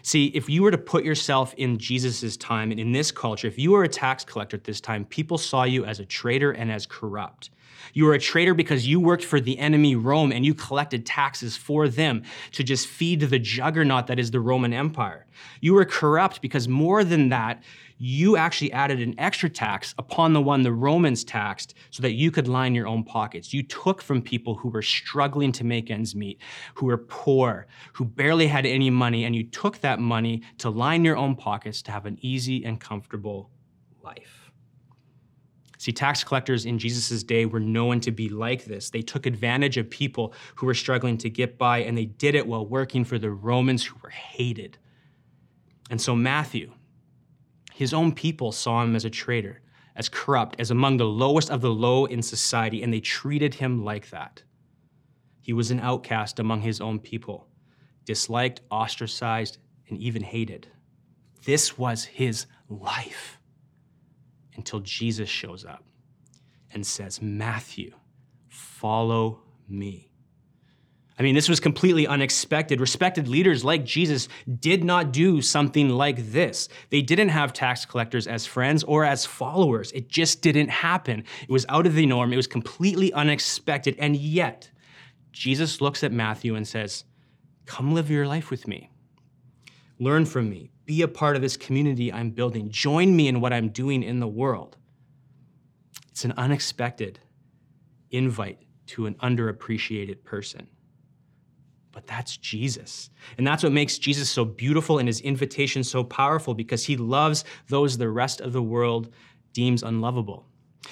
See, 0.04 0.28
if 0.28 0.50
you 0.50 0.64
were 0.64 0.72
to 0.72 0.78
put 0.78 1.04
yourself 1.04 1.54
in 1.56 1.78
Jesus' 1.78 2.36
time 2.38 2.72
and 2.72 2.80
in 2.80 2.92
this 2.92 3.12
culture, 3.12 3.48
if 3.48 3.60
you 3.60 3.72
were 3.72 3.84
a 3.84 3.88
tax 3.88 4.24
collector 4.24 4.58
at 4.58 4.64
this 4.64 4.82
time, 4.82 5.06
people 5.06 5.38
saw 5.38 5.64
you 5.64 5.86
as 5.86 6.00
a 6.00 6.06
traitor 6.06 6.52
and 6.52 6.72
as 6.72 6.86
corrupt. 6.86 7.52
You 7.94 8.06
were 8.06 8.14
a 8.14 8.20
traitor 8.20 8.54
because 8.54 8.88
you 8.88 9.00
worked 9.00 9.24
for 9.24 9.40
the 9.40 9.58
enemy 9.60 9.96
Rome 9.96 10.32
and 10.32 10.46
you 10.46 10.54
collected 10.54 11.06
taxes 11.06 11.58
for 11.58 11.88
them 11.88 12.24
to 12.54 12.64
just 12.64 12.88
feed 12.88 13.22
the 13.22 13.40
juggernaut 13.40 14.08
that 14.08 14.20
is 14.20 14.32
the 14.32 14.40
Roman 14.40 14.74
Empire. 14.74 15.26
You 15.62 15.74
were 15.74 15.86
corrupt 15.86 16.42
because 16.42 16.68
more 16.68 17.04
than 17.04 17.30
that, 17.30 17.64
you 18.04 18.36
actually 18.36 18.72
added 18.72 19.00
an 19.00 19.14
extra 19.20 19.48
tax 19.48 19.94
upon 20.00 20.34
the 20.34 20.42
one 20.42 20.64
the 20.64 20.72
Romans 20.72 21.24
taxed 21.24 21.76
so 21.92 22.02
that 22.02 22.14
you 22.14 22.32
could 22.32 22.48
line 22.48 22.74
your 22.74 22.88
own 22.88 23.04
pockets. 23.04 23.54
You 23.54 23.62
took 23.62 24.02
from 24.02 24.24
people 24.24 24.56
who 24.56 24.70
were 24.70 24.82
struggling 24.82 25.52
to 25.52 25.64
make 25.64 25.92
ends 25.92 26.16
meet, 26.16 26.42
who 26.74 26.88
were 26.88 26.98
poor, 26.98 27.68
who 27.94 28.06
barely 28.06 28.48
had 28.48 28.66
any 28.66 28.90
money, 28.90 29.24
and 29.24 29.36
you 29.36 29.44
took 29.44 29.82
that 29.82 30.00
money 30.00 30.42
to 30.58 30.72
line 30.72 31.06
your 31.06 31.16
own 31.16 31.36
pockets 31.36 31.84
to 31.84 31.92
have 31.92 32.08
an 32.08 32.18
easy 32.22 32.66
and 32.66 32.82
comfortable 32.82 33.52
life. 34.02 34.52
See, 35.78 35.92
tax 35.92 36.24
collectors 36.24 36.66
in 36.66 36.80
Jesus' 36.80 37.22
day 37.22 37.46
were 37.46 37.60
known 37.60 38.00
to 38.00 38.12
be 38.12 38.30
like 38.30 38.66
this. 38.66 38.90
They 38.90 39.04
took 39.04 39.28
advantage 39.28 39.78
of 39.78 39.88
people 39.88 40.34
who 40.56 40.66
were 40.66 40.74
struggling 40.74 41.20
to 41.20 41.30
get 41.30 41.60
by, 41.60 41.84
and 41.84 41.96
they 41.96 42.06
did 42.06 42.34
it 42.34 42.48
while 42.48 42.66
working 42.66 43.06
for 43.06 43.20
the 43.20 43.30
Romans 43.30 43.86
who 43.86 43.96
were 44.02 44.10
hated. 44.10 44.80
And 45.92 46.02
so, 46.02 46.16
Matthew, 46.16 46.72
his 47.82 47.96
own 47.96 48.14
people 48.14 48.52
saw 48.52 48.84
him 48.84 48.96
as 48.96 49.06
a 49.06 49.10
traitor, 49.10 49.60
as 49.96 50.08
corrupt, 50.08 50.56
as 50.60 50.70
among 50.70 50.98
the 50.98 51.04
lowest 51.04 51.50
of 51.50 51.62
the 51.62 51.74
low 51.74 52.06
in 52.06 52.22
society, 52.22 52.84
and 52.84 52.94
they 52.94 53.00
treated 53.00 53.56
him 53.56 53.84
like 53.84 54.12
that. 54.12 54.44
He 55.42 55.52
was 55.52 55.72
an 55.72 55.80
outcast 55.80 56.38
among 56.38 56.62
his 56.62 56.80
own 56.80 57.00
people, 57.00 57.48
disliked, 58.06 58.62
ostracized, 58.70 59.58
and 59.90 59.98
even 59.98 60.22
hated. 60.22 60.68
This 61.44 61.76
was 61.76 62.04
his 62.04 62.46
life 62.70 63.40
until 64.56 64.82
Jesus 64.82 65.28
shows 65.28 65.66
up 65.66 65.84
and 66.72 66.86
says, 66.86 67.20
Matthew, 67.20 67.94
follow 68.48 69.42
me. 69.68 70.11
I 71.22 71.24
mean, 71.24 71.36
this 71.36 71.48
was 71.48 71.60
completely 71.60 72.08
unexpected. 72.08 72.82
Respected 72.82 73.28
leaders 73.28 73.64
like 73.64 73.86
Jesus 73.86 74.28
did 74.60 74.84
not 74.84 75.14
do 75.14 75.40
something 75.40 75.90
like 75.90 76.32
this. 76.32 76.68
They 76.90 77.04
didn't 77.04 77.30
have 77.30 77.54
tax 77.54 77.86
collectors 77.86 78.26
as 78.26 78.48
friends 78.48 78.84
or 78.84 79.06
as 79.06 79.24
followers. 79.24 79.92
It 79.92 80.10
just 80.10 80.42
didn't 80.42 80.70
happen. 80.70 81.24
It 81.44 81.52
was 81.52 81.68
out 81.70 81.86
of 81.86 81.94
the 81.94 82.08
norm, 82.08 82.34
it 82.34 82.38
was 82.38 82.48
completely 82.48 83.14
unexpected. 83.14 83.96
And 84.00 84.16
yet, 84.16 84.72
Jesus 85.32 85.80
looks 85.80 86.04
at 86.04 86.12
Matthew 86.12 86.56
and 86.56 86.68
says, 86.68 87.04
Come 87.68 87.94
live 87.94 88.10
your 88.10 88.26
life 88.26 88.50
with 88.50 88.68
me. 88.68 88.90
Learn 90.00 90.26
from 90.26 90.50
me. 90.50 90.72
Be 90.86 91.04
a 91.04 91.08
part 91.08 91.36
of 91.36 91.44
this 91.44 91.56
community 91.56 92.12
I'm 92.12 92.32
building. 92.32 92.72
Join 92.72 93.16
me 93.16 93.28
in 93.28 93.42
what 93.42 93.54
I'm 93.54 93.70
doing 93.70 94.02
in 94.02 94.22
the 94.22 94.28
world. 94.28 94.76
It's 96.10 96.26
an 96.26 96.34
unexpected 96.36 97.20
invite 98.10 98.58
to 98.88 99.06
an 99.06 99.14
underappreciated 99.22 100.24
person. 100.24 100.68
But 101.92 102.08
that's 102.08 102.38
Jesus. 102.38 103.10
And 103.38 103.46
that's 103.46 103.64
what 103.64 103.72
makes 103.72 103.98
Jesus 103.98 104.30
so 104.30 104.46
beautiful 104.46 105.00
and 105.00 105.08
his 105.08 105.22
invitation 105.22 105.84
so 105.84 106.04
powerful 106.04 106.54
because 106.54 106.86
he 106.86 106.98
loves 106.98 107.44
those 107.68 107.98
the 107.98 108.10
rest 108.10 108.42
of 108.42 108.54
the 108.54 108.62
world 108.62 109.14
deems 109.54 109.84
unlovable. 109.84 110.48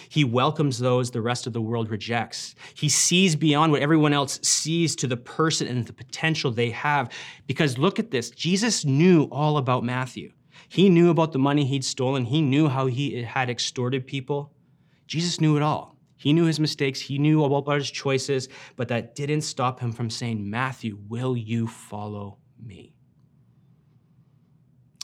He 0.10 0.24
welcomes 0.24 0.78
those 0.78 1.12
the 1.12 1.22
rest 1.22 1.48
of 1.48 1.54
the 1.54 1.62
world 1.62 1.90
rejects. 1.90 2.56
He 2.76 2.90
sees 2.90 3.36
beyond 3.36 3.72
what 3.72 3.82
everyone 3.82 4.14
else 4.14 4.40
sees 4.44 4.96
to 4.98 5.08
the 5.08 5.18
person 5.18 5.68
and 5.68 5.86
the 5.86 5.94
potential 5.94 6.52
they 6.52 6.70
have. 6.72 7.12
Because 7.48 7.78
look 7.78 7.98
at 8.00 8.12
this 8.12 8.30
Jesus 8.30 8.86
knew 8.86 9.24
all 9.32 9.58
about 9.58 9.84
Matthew. 9.84 10.32
He 10.68 10.90
knew 10.90 11.10
about 11.10 11.32
the 11.32 11.40
money 11.40 11.66
he'd 11.66 11.86
stolen, 11.86 12.26
he 12.26 12.42
knew 12.42 12.68
how 12.68 12.86
he 12.86 13.24
had 13.24 13.50
extorted 13.50 14.06
people. 14.06 14.54
Jesus 15.08 15.42
knew 15.42 15.58
it 15.58 15.64
all. 15.64 15.96
He 16.20 16.34
knew 16.34 16.44
his 16.44 16.60
mistakes, 16.60 17.00
he 17.00 17.18
knew 17.18 17.44
about 17.46 17.76
his 17.76 17.90
choices, 17.90 18.50
but 18.76 18.90
that 18.90 19.16
didn't 19.16 19.42
stop 19.42 19.80
him 19.80 19.94
from 19.94 20.10
saying, 20.10 20.50
Matthew, 20.50 21.00
will 21.08 21.38
you 21.38 21.66
follow 21.66 22.38
me? 22.62 22.94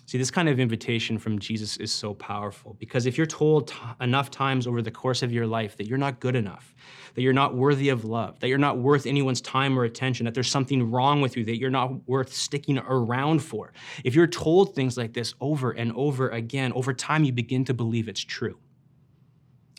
See, 0.08 0.20
this 0.20 0.30
kind 0.30 0.50
of 0.50 0.60
invitation 0.60 1.18
from 1.18 1.40
Jesus 1.40 1.78
is 1.78 1.92
so 1.92 2.14
powerful 2.14 2.76
because 2.80 3.06
if 3.06 3.18
you're 3.18 3.26
told 3.26 3.70
t- 3.70 3.76
enough 4.02 4.30
times 4.30 4.68
over 4.68 4.82
the 4.82 4.92
course 4.92 5.24
of 5.24 5.32
your 5.32 5.48
life 5.48 5.78
that 5.78 5.88
you're 5.88 5.98
not 5.98 6.20
good 6.20 6.36
enough, 6.36 6.76
that 7.16 7.22
you're 7.22 7.34
not 7.34 7.56
worthy 7.56 7.90
of 7.90 8.06
love, 8.06 8.40
that 8.42 8.50
you're 8.50 8.58
not 8.58 8.78
worth 8.78 9.08
anyone's 9.08 9.42
time 9.42 9.80
or 9.80 9.86
attention, 9.86 10.26
that 10.26 10.34
there's 10.34 10.52
something 10.52 10.92
wrong 10.92 11.22
with 11.22 11.36
you, 11.36 11.46
that 11.46 11.58
you're 11.58 11.72
not 11.72 12.08
worth 12.08 12.34
sticking 12.34 12.78
around 12.78 13.40
for, 13.40 13.74
if 14.04 14.14
you're 14.14 14.28
told 14.28 14.76
things 14.76 14.96
like 14.96 15.14
this 15.14 15.34
over 15.40 15.72
and 15.72 15.92
over 15.94 16.30
again, 16.30 16.74
over 16.74 16.94
time 16.94 17.24
you 17.24 17.32
begin 17.32 17.66
to 17.66 17.74
believe 17.74 18.08
it's 18.08 18.24
true. 18.24 18.60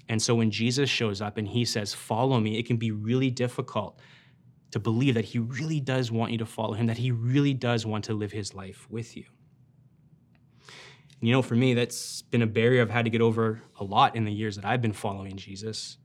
And 0.08 0.22
so 0.22 0.34
when 0.34 0.50
Jesus 0.50 0.88
shows 0.88 1.20
up 1.20 1.36
and 1.36 1.48
he 1.48 1.64
says, 1.64 1.92
Follow 1.92 2.38
me, 2.40 2.58
it 2.58 2.66
can 2.66 2.76
be 2.76 2.90
really 2.90 3.30
difficult 3.30 4.00
to 4.70 4.78
believe 4.78 5.14
that 5.14 5.24
he 5.24 5.38
really 5.38 5.80
does 5.80 6.10
want 6.10 6.32
you 6.32 6.38
to 6.38 6.46
follow 6.46 6.74
him, 6.74 6.86
that 6.86 6.98
he 6.98 7.10
really 7.10 7.54
does 7.54 7.86
want 7.86 8.04
to 8.04 8.14
live 8.14 8.32
his 8.32 8.54
life 8.54 8.86
with 8.90 9.16
you. 9.16 9.24
You 11.20 11.32
know, 11.32 11.42
for 11.42 11.54
me, 11.54 11.74
that's 11.74 12.22
been 12.22 12.42
a 12.42 12.46
barrier 12.46 12.82
I've 12.82 12.90
had 12.90 13.06
to 13.06 13.10
get 13.10 13.20
over 13.20 13.62
a 13.80 13.84
lot 13.84 14.16
in 14.16 14.24
the 14.24 14.32
years 14.32 14.56
that 14.56 14.64
I've 14.64 14.82
been 14.82 14.92
following 14.92 15.36
Jesus. 15.36 15.96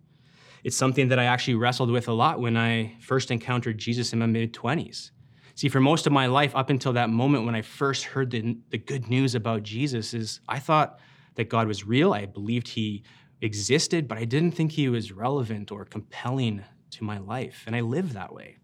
It's 0.64 0.78
something 0.78 1.10
that 1.10 1.20
I 1.20 1.26
actually 1.26 1.56
wrestled 1.56 1.92
with 1.92 2.08
a 2.08 2.14
lot 2.14 2.40
when 2.40 2.56
I 2.56 2.96
first 3.02 3.32
encountered 3.32 3.78
Jesus 3.78 4.14
in 4.14 4.20
my 4.20 4.26
mid 4.26 4.54
20s. 4.54 5.12
See, 5.56 5.68
for 5.70 5.82
most 5.82 6.08
of 6.08 6.14
my 6.14 6.28
life, 6.28 6.56
up 6.56 6.70
until 6.70 6.94
that 6.94 7.10
moment 7.10 7.46
when 7.46 7.56
I 7.56 7.62
first 7.62 8.06
heard 8.06 8.32
the, 8.32 8.58
the 8.70 8.78
good 8.78 9.10
news 9.10 9.36
about 9.36 9.64
Jesus, 9.64 10.14
is 10.14 10.40
I 10.48 10.60
thought 10.60 11.00
that 11.36 11.50
God 11.50 11.68
was 11.68 11.86
real. 11.86 12.14
I 12.14 12.26
believed 12.26 12.70
he 12.70 13.04
existed, 13.42 14.08
but 14.08 14.18
I 14.18 14.26
didn't 14.26 14.52
think 14.52 14.72
he 14.72 14.90
was 14.90 15.12
relevant 15.12 15.72
or 15.72 15.86
compelling 15.86 16.64
to 16.92 17.04
my 17.04 17.18
life. 17.18 17.64
And 17.66 17.76
I 17.76 17.82
lived 17.82 18.14
that 18.14 18.34
way. 18.34 18.58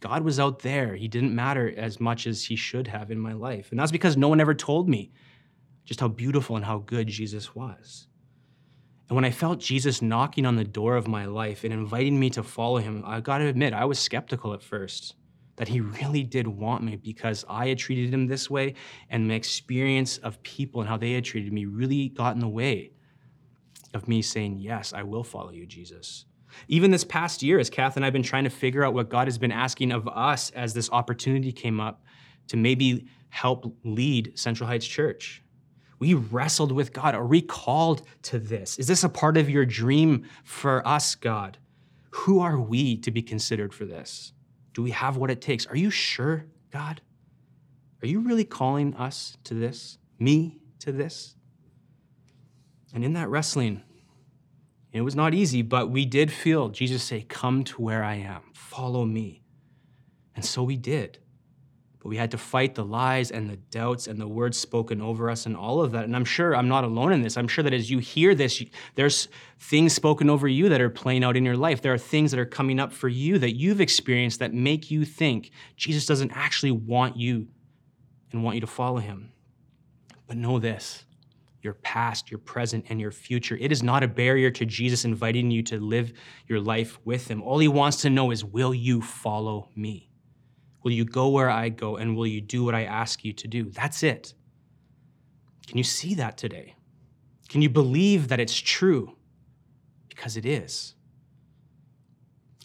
God 0.00 0.22
was 0.22 0.38
out 0.38 0.60
there. 0.60 0.94
He 0.94 1.08
didn't 1.08 1.34
matter 1.34 1.72
as 1.76 1.98
much 1.98 2.26
as 2.26 2.44
he 2.44 2.56
should 2.56 2.88
have 2.88 3.10
in 3.10 3.18
my 3.18 3.32
life. 3.32 3.70
And 3.70 3.80
that's 3.80 3.92
because 3.92 4.16
no 4.16 4.28
one 4.28 4.40
ever 4.40 4.54
told 4.54 4.88
me 4.88 5.12
just 5.84 6.00
how 6.00 6.08
beautiful 6.08 6.56
and 6.56 6.64
how 6.64 6.78
good 6.78 7.08
Jesus 7.08 7.54
was. 7.54 8.06
And 9.08 9.16
when 9.16 9.24
I 9.24 9.30
felt 9.30 9.60
Jesus 9.60 10.00
knocking 10.00 10.46
on 10.46 10.56
the 10.56 10.64
door 10.64 10.96
of 10.96 11.06
my 11.06 11.26
life 11.26 11.64
and 11.64 11.72
inviting 11.72 12.18
me 12.18 12.30
to 12.30 12.42
follow 12.42 12.78
him, 12.78 13.02
I 13.06 13.20
got 13.20 13.38
to 13.38 13.46
admit, 13.46 13.74
I 13.74 13.84
was 13.84 13.98
skeptical 13.98 14.54
at 14.54 14.62
first 14.62 15.14
that 15.56 15.68
he 15.68 15.80
really 15.80 16.22
did 16.22 16.48
want 16.48 16.82
me 16.82 16.96
because 16.96 17.44
I 17.48 17.68
had 17.68 17.78
treated 17.78 18.12
him 18.12 18.26
this 18.26 18.50
way 18.50 18.74
and 19.08 19.28
my 19.28 19.34
experience 19.34 20.18
of 20.18 20.42
people 20.42 20.80
and 20.80 20.88
how 20.88 20.96
they 20.96 21.12
had 21.12 21.24
treated 21.24 21.52
me 21.52 21.64
really 21.66 22.08
got 22.08 22.34
in 22.34 22.40
the 22.40 22.48
way 22.48 22.93
of 23.94 24.08
me 24.08 24.22
saying, 24.22 24.58
Yes, 24.58 24.92
I 24.92 25.02
will 25.02 25.24
follow 25.24 25.50
you, 25.50 25.66
Jesus. 25.66 26.26
Even 26.68 26.90
this 26.90 27.04
past 27.04 27.42
year, 27.42 27.58
as 27.58 27.70
Kath 27.70 27.96
and 27.96 28.04
I 28.04 28.06
have 28.06 28.12
been 28.12 28.22
trying 28.22 28.44
to 28.44 28.50
figure 28.50 28.84
out 28.84 28.94
what 28.94 29.08
God 29.08 29.26
has 29.26 29.38
been 29.38 29.52
asking 29.52 29.92
of 29.92 30.06
us 30.08 30.50
as 30.50 30.74
this 30.74 30.90
opportunity 30.90 31.52
came 31.52 31.80
up 31.80 32.04
to 32.48 32.56
maybe 32.56 33.06
help 33.30 33.76
lead 33.84 34.38
Central 34.38 34.68
Heights 34.68 34.86
Church. 34.86 35.42
We 35.98 36.14
wrestled 36.14 36.72
with 36.72 36.92
God. 36.92 37.14
Are 37.14 37.26
we 37.26 37.40
called 37.40 38.02
to 38.22 38.38
this? 38.38 38.78
Is 38.78 38.86
this 38.86 39.04
a 39.04 39.08
part 39.08 39.36
of 39.36 39.48
your 39.48 39.64
dream 39.64 40.24
for 40.44 40.86
us, 40.86 41.14
God? 41.14 41.58
Who 42.10 42.40
are 42.40 42.60
we 42.60 42.96
to 42.98 43.10
be 43.10 43.22
considered 43.22 43.72
for 43.74 43.84
this? 43.84 44.32
Do 44.72 44.82
we 44.82 44.90
have 44.90 45.16
what 45.16 45.30
it 45.30 45.40
takes? 45.40 45.66
Are 45.66 45.76
you 45.76 45.90
sure, 45.90 46.46
God? 46.70 47.00
Are 48.02 48.06
you 48.06 48.20
really 48.20 48.44
calling 48.44 48.94
us 48.96 49.36
to 49.44 49.54
this? 49.54 49.98
Me 50.18 50.58
to 50.80 50.92
this? 50.92 51.36
And 52.94 53.04
in 53.04 53.12
that 53.14 53.28
wrestling, 53.28 53.82
it 54.92 55.00
was 55.00 55.16
not 55.16 55.34
easy, 55.34 55.60
but 55.62 55.90
we 55.90 56.06
did 56.06 56.30
feel 56.30 56.68
Jesus 56.68 57.02
say, 57.02 57.22
Come 57.28 57.64
to 57.64 57.82
where 57.82 58.04
I 58.04 58.14
am, 58.14 58.42
follow 58.54 59.04
me. 59.04 59.42
And 60.36 60.44
so 60.44 60.62
we 60.62 60.76
did. 60.76 61.18
But 61.98 62.10
we 62.10 62.16
had 62.16 62.30
to 62.32 62.38
fight 62.38 62.74
the 62.74 62.84
lies 62.84 63.30
and 63.30 63.48
the 63.48 63.56
doubts 63.56 64.06
and 64.06 64.20
the 64.20 64.28
words 64.28 64.58
spoken 64.58 65.00
over 65.00 65.30
us 65.30 65.46
and 65.46 65.56
all 65.56 65.80
of 65.80 65.92
that. 65.92 66.04
And 66.04 66.14
I'm 66.14 66.24
sure 66.24 66.54
I'm 66.54 66.68
not 66.68 66.84
alone 66.84 67.12
in 67.12 67.22
this. 67.22 67.36
I'm 67.36 67.48
sure 67.48 67.64
that 67.64 67.72
as 67.72 67.90
you 67.90 67.98
hear 67.98 68.34
this, 68.34 68.62
there's 68.94 69.28
things 69.58 69.94
spoken 69.94 70.28
over 70.28 70.46
you 70.46 70.68
that 70.68 70.82
are 70.82 70.90
playing 70.90 71.24
out 71.24 71.36
in 71.36 71.44
your 71.44 71.56
life. 71.56 71.80
There 71.80 71.94
are 71.94 71.98
things 71.98 72.30
that 72.30 72.38
are 72.38 72.44
coming 72.44 72.78
up 72.78 72.92
for 72.92 73.08
you 73.08 73.38
that 73.38 73.56
you've 73.56 73.80
experienced 73.80 74.38
that 74.40 74.52
make 74.52 74.90
you 74.90 75.04
think 75.04 75.50
Jesus 75.76 76.04
doesn't 76.04 76.30
actually 76.32 76.72
want 76.72 77.16
you 77.16 77.48
and 78.32 78.44
want 78.44 78.56
you 78.56 78.60
to 78.60 78.66
follow 78.66 78.98
him. 78.98 79.32
But 80.26 80.36
know 80.36 80.58
this 80.58 81.03
your 81.64 81.74
past, 81.74 82.30
your 82.30 82.38
present, 82.38 82.84
and 82.88 83.00
your 83.00 83.10
future. 83.10 83.56
It 83.58 83.72
is 83.72 83.82
not 83.82 84.02
a 84.02 84.08
barrier 84.08 84.50
to 84.50 84.66
Jesus 84.66 85.04
inviting 85.04 85.50
you 85.50 85.62
to 85.64 85.80
live 85.80 86.12
your 86.46 86.60
life 86.60 86.98
with 87.04 87.28
Him. 87.28 87.42
All 87.42 87.58
He 87.58 87.68
wants 87.68 88.02
to 88.02 88.10
know 88.10 88.30
is 88.30 88.44
will 88.44 88.74
you 88.74 89.00
follow 89.00 89.70
me? 89.74 90.10
Will 90.82 90.92
you 90.92 91.04
go 91.06 91.28
where 91.28 91.48
I 91.48 91.70
go 91.70 91.96
and 91.96 92.14
will 92.14 92.26
you 92.26 92.42
do 92.42 92.62
what 92.62 92.74
I 92.74 92.84
ask 92.84 93.24
you 93.24 93.32
to 93.32 93.48
do? 93.48 93.70
That's 93.70 94.02
it. 94.02 94.34
Can 95.66 95.78
you 95.78 95.84
see 95.84 96.14
that 96.14 96.36
today? 96.36 96.76
Can 97.48 97.62
you 97.62 97.70
believe 97.70 98.28
that 98.28 98.40
it's 98.40 98.54
true? 98.54 99.16
Because 100.08 100.36
it 100.36 100.44
is. 100.44 100.94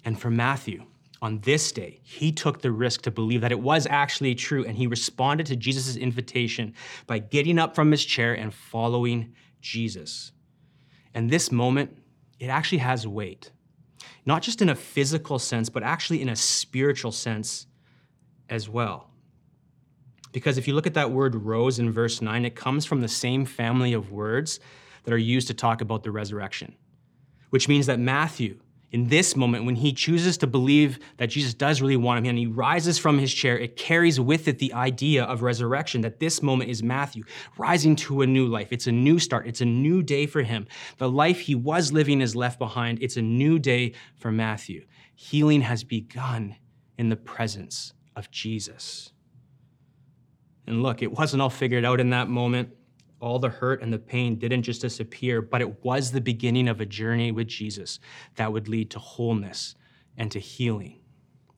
And 0.03 0.19
for 0.19 0.29
Matthew, 0.29 0.85
on 1.21 1.39
this 1.41 1.71
day, 1.71 1.99
he 2.03 2.31
took 2.31 2.61
the 2.61 2.71
risk 2.71 3.01
to 3.01 3.11
believe 3.11 3.41
that 3.41 3.51
it 3.51 3.59
was 3.59 3.85
actually 3.87 4.35
true, 4.35 4.63
and 4.65 4.77
he 4.77 4.87
responded 4.87 5.45
to 5.47 5.55
Jesus' 5.55 5.97
invitation 5.97 6.73
by 7.07 7.19
getting 7.19 7.59
up 7.59 7.75
from 7.75 7.91
his 7.91 8.05
chair 8.05 8.33
and 8.33 8.53
following 8.53 9.33
Jesus. 9.59 10.31
And 11.13 11.29
this 11.29 11.51
moment, 11.51 11.97
it 12.39 12.47
actually 12.47 12.77
has 12.77 13.05
weight. 13.05 13.51
not 14.25 14.41
just 14.43 14.61
in 14.61 14.69
a 14.69 14.75
physical 14.75 15.39
sense, 15.39 15.69
but 15.69 15.83
actually 15.83 16.21
in 16.21 16.29
a 16.29 16.35
spiritual 16.35 17.11
sense 17.11 17.67
as 18.49 18.69
well. 18.69 19.09
Because 20.31 20.57
if 20.57 20.67
you 20.67 20.75
look 20.75 20.85
at 20.85 20.93
that 20.93 21.11
word 21.11 21.33
rose 21.35 21.79
in 21.79 21.91
verse 21.91 22.21
9, 22.21 22.45
it 22.45 22.55
comes 22.55 22.85
from 22.85 23.01
the 23.01 23.07
same 23.07 23.45
family 23.45 23.93
of 23.93 24.11
words 24.11 24.59
that 25.03 25.13
are 25.13 25.17
used 25.17 25.47
to 25.47 25.53
talk 25.53 25.81
about 25.81 26.03
the 26.03 26.11
resurrection, 26.11 26.75
which 27.49 27.67
means 27.67 27.87
that 27.87 27.99
Matthew, 27.99 28.59
in 28.91 29.07
this 29.07 29.35
moment, 29.35 29.65
when 29.65 29.75
he 29.75 29.93
chooses 29.93 30.37
to 30.37 30.47
believe 30.47 30.97
that 31.17 31.27
Jesus 31.27 31.53
does 31.53 31.79
really 31.79 31.97
want 31.97 32.19
him 32.19 32.29
and 32.29 32.39
he 32.39 32.47
rises 32.47 32.97
from 32.97 33.19
his 33.19 33.31
chair, 33.31 33.57
it 33.57 33.75
carries 33.75 34.19
with 34.19 34.47
it 34.47 34.57
the 34.57 34.73
idea 34.73 35.23
of 35.23 35.43
resurrection, 35.43 36.01
that 36.01 36.19
this 36.19 36.41
moment 36.41 36.71
is 36.71 36.81
Matthew 36.81 37.23
rising 37.57 37.95
to 37.97 38.23
a 38.23 38.27
new 38.27 38.47
life. 38.47 38.69
It's 38.71 38.87
a 38.87 38.91
new 38.91 39.19
start, 39.19 39.45
it's 39.45 39.61
a 39.61 39.65
new 39.65 40.01
day 40.01 40.25
for 40.25 40.41
him. 40.41 40.67
The 40.97 41.09
life 41.09 41.41
he 41.41 41.53
was 41.53 41.91
living 41.91 42.19
is 42.19 42.35
left 42.35 42.57
behind. 42.57 42.97
It's 43.01 43.17
a 43.17 43.21
new 43.21 43.59
day 43.59 43.93
for 44.17 44.31
Matthew. 44.31 44.85
Healing 45.13 45.61
has 45.61 45.83
begun 45.83 46.55
in 46.97 47.09
the 47.09 47.15
presence 47.15 47.93
of 48.15 48.31
Jesus. 48.31 49.11
And 50.65 50.81
look, 50.81 51.03
it 51.03 51.11
wasn't 51.11 51.41
all 51.41 51.49
figured 51.49 51.85
out 51.85 51.99
in 51.99 52.09
that 52.09 52.27
moment 52.27 52.69
all 53.19 53.39
the 53.39 53.49
hurt 53.49 53.81
and 53.81 53.91
the 53.91 53.99
pain 53.99 54.37
didn't 54.37 54.63
just 54.63 54.81
disappear, 54.81 55.41
but 55.41 55.61
it 55.61 55.83
was 55.83 56.11
the 56.11 56.21
beginning 56.21 56.67
of 56.67 56.79
a 56.79 56.85
journey 56.85 57.31
with 57.31 57.47
Jesus 57.47 57.99
that 58.35 58.51
would 58.51 58.67
lead 58.67 58.89
to 58.91 58.99
wholeness 58.99 59.75
and 60.17 60.31
to 60.31 60.39
healing 60.39 60.99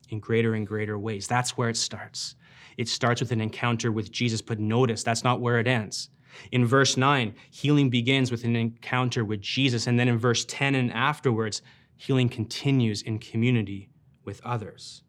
in 0.08 0.20
greater 0.20 0.54
and 0.54 0.66
greater 0.66 0.98
ways. 0.98 1.26
That's 1.26 1.56
where 1.56 1.68
it 1.68 1.76
starts. 1.76 2.34
It 2.76 2.88
starts 2.88 3.20
with 3.20 3.32
an 3.32 3.40
encounter 3.40 3.92
with 3.92 4.10
Jesus, 4.10 4.42
but 4.42 4.58
notice 4.58 5.02
that's 5.02 5.24
not 5.24 5.40
where 5.40 5.58
it 5.58 5.66
ends. 5.66 6.10
In 6.50 6.64
verse 6.64 6.96
9, 6.96 7.34
healing 7.50 7.90
begins 7.90 8.30
with 8.30 8.44
an 8.44 8.56
encounter 8.56 9.24
with 9.24 9.40
Jesus, 9.40 9.86
and 9.86 9.98
then 9.98 10.08
in 10.08 10.18
verse 10.18 10.44
10 10.46 10.74
and 10.74 10.92
afterwards, 10.92 11.62
healing 11.96 12.28
continues 12.28 13.02
in 13.02 13.18
community 13.18 13.90
with 14.24 14.40
others. 14.44 15.02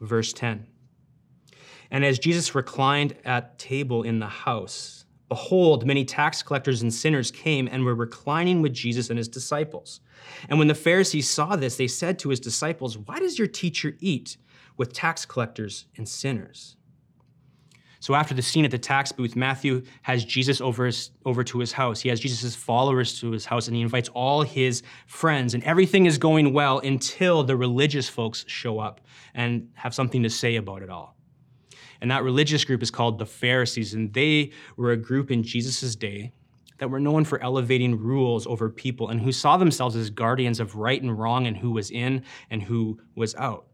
Verse 0.00 0.32
10. 0.32 0.66
And 1.90 2.04
as 2.04 2.18
Jesus 2.18 2.54
reclined 2.54 3.16
at 3.24 3.58
table 3.58 4.02
in 4.02 4.18
the 4.18 4.26
house, 4.26 5.05
Behold, 5.28 5.84
many 5.84 6.04
tax 6.04 6.42
collectors 6.42 6.82
and 6.82 6.94
sinners 6.94 7.30
came 7.30 7.68
and 7.70 7.84
were 7.84 7.94
reclining 7.94 8.62
with 8.62 8.72
Jesus 8.72 9.10
and 9.10 9.18
his 9.18 9.28
disciples. 9.28 10.00
And 10.48 10.58
when 10.58 10.68
the 10.68 10.74
Pharisees 10.74 11.28
saw 11.28 11.56
this, 11.56 11.76
they 11.76 11.88
said 11.88 12.18
to 12.20 12.28
his 12.28 12.38
disciples, 12.38 12.96
Why 12.96 13.18
does 13.18 13.38
your 13.38 13.48
teacher 13.48 13.96
eat 13.98 14.36
with 14.76 14.92
tax 14.92 15.24
collectors 15.24 15.86
and 15.96 16.08
sinners? 16.08 16.76
So 17.98 18.14
after 18.14 18.34
the 18.34 18.42
scene 18.42 18.64
at 18.64 18.70
the 18.70 18.78
tax 18.78 19.10
booth, 19.10 19.34
Matthew 19.34 19.82
has 20.02 20.24
Jesus 20.24 20.60
over, 20.60 20.86
his, 20.86 21.10
over 21.24 21.42
to 21.42 21.58
his 21.58 21.72
house. 21.72 22.00
He 22.00 22.08
has 22.08 22.20
Jesus' 22.20 22.54
followers 22.54 23.18
to 23.18 23.32
his 23.32 23.44
house, 23.44 23.66
and 23.66 23.74
he 23.74 23.82
invites 23.82 24.08
all 24.10 24.42
his 24.42 24.84
friends. 25.08 25.54
And 25.54 25.64
everything 25.64 26.06
is 26.06 26.18
going 26.18 26.52
well 26.52 26.78
until 26.78 27.42
the 27.42 27.56
religious 27.56 28.08
folks 28.08 28.44
show 28.46 28.78
up 28.78 29.00
and 29.34 29.70
have 29.74 29.92
something 29.92 30.22
to 30.22 30.30
say 30.30 30.54
about 30.54 30.82
it 30.82 30.90
all. 30.90 31.15
And 32.00 32.10
that 32.10 32.22
religious 32.22 32.64
group 32.64 32.82
is 32.82 32.90
called 32.90 33.18
the 33.18 33.26
Pharisees. 33.26 33.94
And 33.94 34.12
they 34.12 34.52
were 34.76 34.92
a 34.92 34.96
group 34.96 35.30
in 35.30 35.42
Jesus' 35.42 35.96
day 35.96 36.32
that 36.78 36.88
were 36.88 37.00
known 37.00 37.24
for 37.24 37.42
elevating 37.42 37.98
rules 37.98 38.46
over 38.46 38.68
people 38.68 39.08
and 39.08 39.20
who 39.20 39.32
saw 39.32 39.56
themselves 39.56 39.96
as 39.96 40.10
guardians 40.10 40.60
of 40.60 40.76
right 40.76 41.00
and 41.00 41.18
wrong 41.18 41.46
and 41.46 41.56
who 41.56 41.70
was 41.70 41.90
in 41.90 42.22
and 42.50 42.62
who 42.62 43.00
was 43.14 43.34
out. 43.36 43.66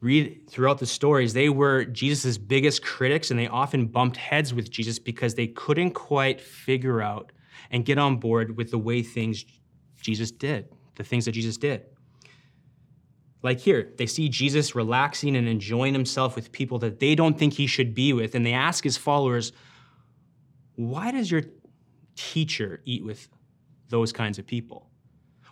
Read 0.00 0.48
throughout 0.48 0.78
the 0.78 0.86
stories, 0.86 1.32
they 1.32 1.48
were 1.48 1.84
Jesus' 1.84 2.38
biggest 2.38 2.84
critics 2.84 3.30
and 3.30 3.40
they 3.40 3.48
often 3.48 3.86
bumped 3.86 4.16
heads 4.16 4.54
with 4.54 4.70
Jesus 4.70 4.98
because 4.98 5.34
they 5.34 5.48
couldn't 5.48 5.92
quite 5.92 6.40
figure 6.40 7.02
out 7.02 7.32
and 7.70 7.84
get 7.84 7.98
on 7.98 8.18
board 8.18 8.56
with 8.56 8.70
the 8.70 8.78
way 8.78 9.02
things 9.02 9.44
Jesus 10.00 10.30
did, 10.30 10.68
the 10.94 11.04
things 11.04 11.24
that 11.24 11.32
Jesus 11.32 11.56
did. 11.56 11.84
Like 13.42 13.60
here, 13.60 13.92
they 13.96 14.06
see 14.06 14.28
Jesus 14.28 14.74
relaxing 14.74 15.36
and 15.36 15.48
enjoying 15.48 15.94
himself 15.94 16.34
with 16.34 16.50
people 16.50 16.78
that 16.80 16.98
they 16.98 17.14
don't 17.14 17.38
think 17.38 17.52
he 17.52 17.66
should 17.66 17.94
be 17.94 18.12
with, 18.12 18.34
and 18.34 18.44
they 18.44 18.52
ask 18.52 18.82
his 18.82 18.96
followers, 18.96 19.52
Why 20.74 21.10
does 21.12 21.30
your 21.30 21.42
teacher 22.16 22.80
eat 22.84 23.04
with 23.04 23.28
those 23.88 24.12
kinds 24.12 24.38
of 24.38 24.46
people? 24.46 24.90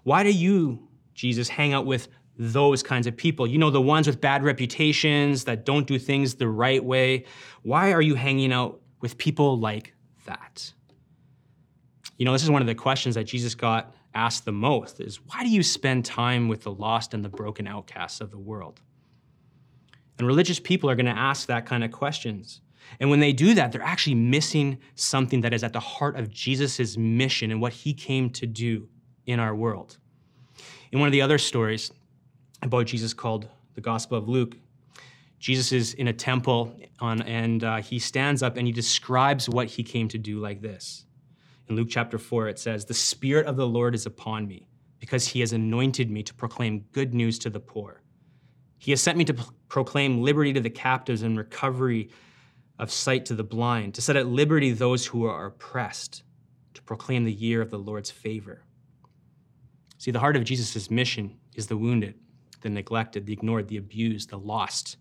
Why 0.02 0.22
do 0.22 0.30
you, 0.30 0.88
Jesus, 1.14 1.48
hang 1.48 1.72
out 1.72 1.86
with 1.86 2.08
those 2.38 2.82
kinds 2.82 3.06
of 3.06 3.16
people? 3.16 3.46
You 3.46 3.58
know, 3.58 3.70
the 3.70 3.80
ones 3.80 4.06
with 4.06 4.20
bad 4.20 4.42
reputations 4.42 5.44
that 5.44 5.64
don't 5.64 5.86
do 5.86 5.98
things 5.98 6.34
the 6.34 6.48
right 6.48 6.84
way. 6.84 7.24
Why 7.62 7.92
are 7.92 8.02
you 8.02 8.14
hanging 8.14 8.52
out 8.52 8.80
with 9.00 9.16
people 9.16 9.58
like 9.58 9.94
that? 10.26 10.72
You 12.18 12.24
know, 12.24 12.32
this 12.32 12.42
is 12.42 12.50
one 12.50 12.62
of 12.62 12.66
the 12.66 12.74
questions 12.74 13.14
that 13.14 13.24
Jesus 13.24 13.54
got 13.54 13.94
asked 14.16 14.44
the 14.44 14.52
most 14.52 14.98
is 15.00 15.16
why 15.26 15.42
do 15.42 15.50
you 15.50 15.62
spend 15.62 16.04
time 16.04 16.48
with 16.48 16.62
the 16.62 16.72
lost 16.72 17.14
and 17.14 17.24
the 17.24 17.28
broken 17.28 17.66
outcasts 17.66 18.20
of 18.20 18.30
the 18.30 18.38
world? 18.38 18.80
And 20.18 20.26
religious 20.26 20.58
people 20.58 20.88
are 20.88 20.96
going 20.96 21.06
to 21.06 21.12
ask 21.12 21.46
that 21.46 21.66
kind 21.66 21.84
of 21.84 21.92
questions. 21.92 22.62
And 22.98 23.10
when 23.10 23.20
they 23.20 23.32
do 23.32 23.54
that, 23.54 23.72
they're 23.72 23.82
actually 23.82 24.14
missing 24.14 24.78
something 24.94 25.42
that 25.42 25.52
is 25.52 25.62
at 25.62 25.72
the 25.72 25.80
heart 25.80 26.16
of 26.16 26.30
Jesus' 26.30 26.96
mission 26.96 27.50
and 27.50 27.60
what 27.60 27.72
he 27.72 27.92
came 27.92 28.30
to 28.30 28.46
do 28.46 28.88
in 29.26 29.38
our 29.40 29.54
world. 29.54 29.98
In 30.92 31.00
one 31.00 31.08
of 31.08 31.12
the 31.12 31.22
other 31.22 31.38
stories 31.38 31.92
about 32.62 32.86
Jesus 32.86 33.12
called 33.12 33.48
the 33.74 33.80
Gospel 33.80 34.16
of 34.16 34.28
Luke, 34.28 34.56
Jesus 35.38 35.72
is 35.72 35.94
in 35.94 36.08
a 36.08 36.12
temple 36.12 36.74
on, 37.00 37.20
and 37.22 37.62
uh, 37.62 37.76
he 37.82 37.98
stands 37.98 38.42
up 38.42 38.56
and 38.56 38.66
he 38.66 38.72
describes 38.72 39.48
what 39.48 39.66
he 39.68 39.82
came 39.82 40.08
to 40.08 40.18
do 40.18 40.38
like 40.38 40.62
this. 40.62 41.05
In 41.68 41.76
Luke 41.76 41.88
chapter 41.90 42.18
4, 42.18 42.48
it 42.48 42.58
says, 42.58 42.84
The 42.84 42.94
Spirit 42.94 43.46
of 43.46 43.56
the 43.56 43.66
Lord 43.66 43.94
is 43.94 44.06
upon 44.06 44.46
me, 44.46 44.68
because 45.00 45.26
he 45.26 45.40
has 45.40 45.52
anointed 45.52 46.10
me 46.10 46.22
to 46.22 46.34
proclaim 46.34 46.84
good 46.92 47.12
news 47.12 47.38
to 47.40 47.50
the 47.50 47.60
poor. 47.60 48.02
He 48.78 48.92
has 48.92 49.00
sent 49.00 49.18
me 49.18 49.24
to 49.24 49.34
proclaim 49.68 50.22
liberty 50.22 50.52
to 50.52 50.60
the 50.60 50.70
captives 50.70 51.22
and 51.22 51.36
recovery 51.36 52.10
of 52.78 52.92
sight 52.92 53.24
to 53.26 53.34
the 53.34 53.42
blind, 53.42 53.94
to 53.94 54.02
set 54.02 54.16
at 54.16 54.26
liberty 54.26 54.70
those 54.70 55.06
who 55.06 55.24
are 55.24 55.46
oppressed, 55.46 56.22
to 56.74 56.82
proclaim 56.82 57.24
the 57.24 57.32
year 57.32 57.62
of 57.62 57.70
the 57.70 57.78
Lord's 57.78 58.10
favor. 58.10 58.62
See, 59.98 60.10
the 60.10 60.20
heart 60.20 60.36
of 60.36 60.44
Jesus' 60.44 60.90
mission 60.90 61.38
is 61.54 61.66
the 61.66 61.76
wounded, 61.76 62.14
the 62.60 62.68
neglected, 62.68 63.26
the 63.26 63.32
ignored, 63.32 63.68
the 63.68 63.78
abused, 63.78 64.30
the 64.30 64.38
lost, 64.38 64.98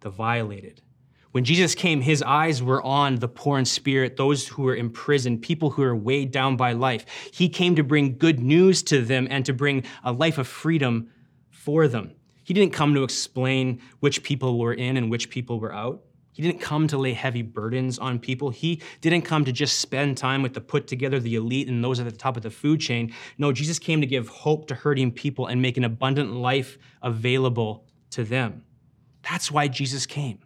the 0.00 0.10
violated. 0.10 0.82
When 1.32 1.44
Jesus 1.44 1.74
came, 1.74 2.00
his 2.00 2.22
eyes 2.22 2.62
were 2.62 2.82
on 2.82 3.16
the 3.16 3.28
poor 3.28 3.58
in 3.58 3.64
spirit, 3.64 4.16
those 4.16 4.48
who 4.48 4.62
were 4.62 4.76
imprisoned, 4.76 5.42
people 5.42 5.70
who 5.70 5.82
are 5.82 5.94
weighed 5.94 6.30
down 6.30 6.56
by 6.56 6.72
life. 6.72 7.04
He 7.32 7.48
came 7.48 7.76
to 7.76 7.84
bring 7.84 8.16
good 8.16 8.40
news 8.40 8.82
to 8.84 9.02
them 9.02 9.28
and 9.30 9.44
to 9.44 9.52
bring 9.52 9.84
a 10.04 10.12
life 10.12 10.38
of 10.38 10.48
freedom 10.48 11.10
for 11.50 11.86
them. 11.86 12.12
He 12.44 12.54
didn't 12.54 12.72
come 12.72 12.94
to 12.94 13.02
explain 13.02 13.82
which 14.00 14.22
people 14.22 14.58
were 14.58 14.72
in 14.72 14.96
and 14.96 15.10
which 15.10 15.28
people 15.28 15.60
were 15.60 15.74
out. 15.74 16.02
He 16.32 16.42
didn't 16.42 16.60
come 16.60 16.86
to 16.88 16.96
lay 16.96 17.12
heavy 17.12 17.42
burdens 17.42 17.98
on 17.98 18.20
people. 18.20 18.50
He 18.50 18.80
didn't 19.00 19.22
come 19.22 19.44
to 19.44 19.52
just 19.52 19.80
spend 19.80 20.16
time 20.16 20.40
with 20.40 20.54
the 20.54 20.60
put 20.60 20.86
together, 20.86 21.20
the 21.20 21.34
elite, 21.34 21.68
and 21.68 21.84
those 21.84 21.98
at 22.00 22.06
the 22.06 22.12
top 22.12 22.36
of 22.36 22.42
the 22.42 22.50
food 22.50 22.80
chain. 22.80 23.12
No, 23.36 23.52
Jesus 23.52 23.78
came 23.78 24.00
to 24.00 24.06
give 24.06 24.28
hope 24.28 24.68
to 24.68 24.74
hurting 24.76 25.12
people 25.12 25.46
and 25.46 25.60
make 25.60 25.76
an 25.76 25.84
abundant 25.84 26.32
life 26.32 26.78
available 27.02 27.84
to 28.10 28.24
them. 28.24 28.64
That's 29.28 29.50
why 29.50 29.68
Jesus 29.68 30.06
came. 30.06 30.38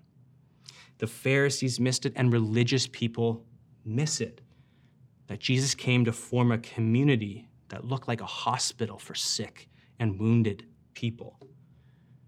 The 1.02 1.08
Pharisees 1.08 1.80
missed 1.80 2.06
it, 2.06 2.12
and 2.14 2.32
religious 2.32 2.86
people 2.86 3.44
miss 3.84 4.20
it. 4.20 4.40
That 5.26 5.40
Jesus 5.40 5.74
came 5.74 6.04
to 6.04 6.12
form 6.12 6.52
a 6.52 6.58
community 6.58 7.48
that 7.70 7.84
looked 7.84 8.06
like 8.06 8.20
a 8.20 8.24
hospital 8.24 9.00
for 9.00 9.16
sick 9.16 9.68
and 9.98 10.20
wounded 10.20 10.64
people. 10.94 11.40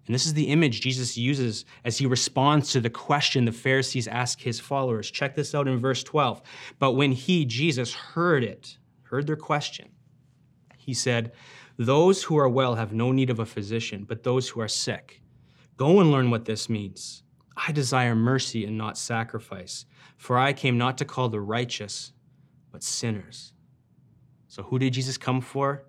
And 0.06 0.12
this 0.12 0.26
is 0.26 0.34
the 0.34 0.48
image 0.48 0.80
Jesus 0.80 1.16
uses 1.16 1.64
as 1.84 1.98
he 1.98 2.06
responds 2.06 2.72
to 2.72 2.80
the 2.80 2.90
question 2.90 3.44
the 3.44 3.52
Pharisees 3.52 4.08
ask 4.08 4.40
his 4.40 4.58
followers. 4.58 5.08
Check 5.08 5.36
this 5.36 5.54
out 5.54 5.68
in 5.68 5.78
verse 5.78 6.02
12. 6.02 6.42
But 6.80 6.94
when 6.94 7.12
he, 7.12 7.44
Jesus, 7.44 7.94
heard 7.94 8.42
it, 8.42 8.76
heard 9.04 9.28
their 9.28 9.36
question, 9.36 9.90
he 10.76 10.94
said, 10.94 11.30
Those 11.76 12.24
who 12.24 12.36
are 12.36 12.48
well 12.48 12.74
have 12.74 12.92
no 12.92 13.12
need 13.12 13.30
of 13.30 13.38
a 13.38 13.46
physician, 13.46 14.02
but 14.02 14.24
those 14.24 14.48
who 14.48 14.60
are 14.60 14.66
sick. 14.66 15.22
Go 15.76 16.00
and 16.00 16.10
learn 16.10 16.32
what 16.32 16.46
this 16.46 16.68
means. 16.68 17.23
I 17.56 17.72
desire 17.72 18.14
mercy 18.14 18.64
and 18.64 18.76
not 18.76 18.98
sacrifice, 18.98 19.86
for 20.16 20.38
I 20.38 20.52
came 20.52 20.76
not 20.76 20.98
to 20.98 21.04
call 21.04 21.28
the 21.28 21.40
righteous, 21.40 22.12
but 22.72 22.82
sinners. 22.82 23.52
So, 24.48 24.62
who 24.64 24.78
did 24.78 24.92
Jesus 24.92 25.18
come 25.18 25.40
for? 25.40 25.84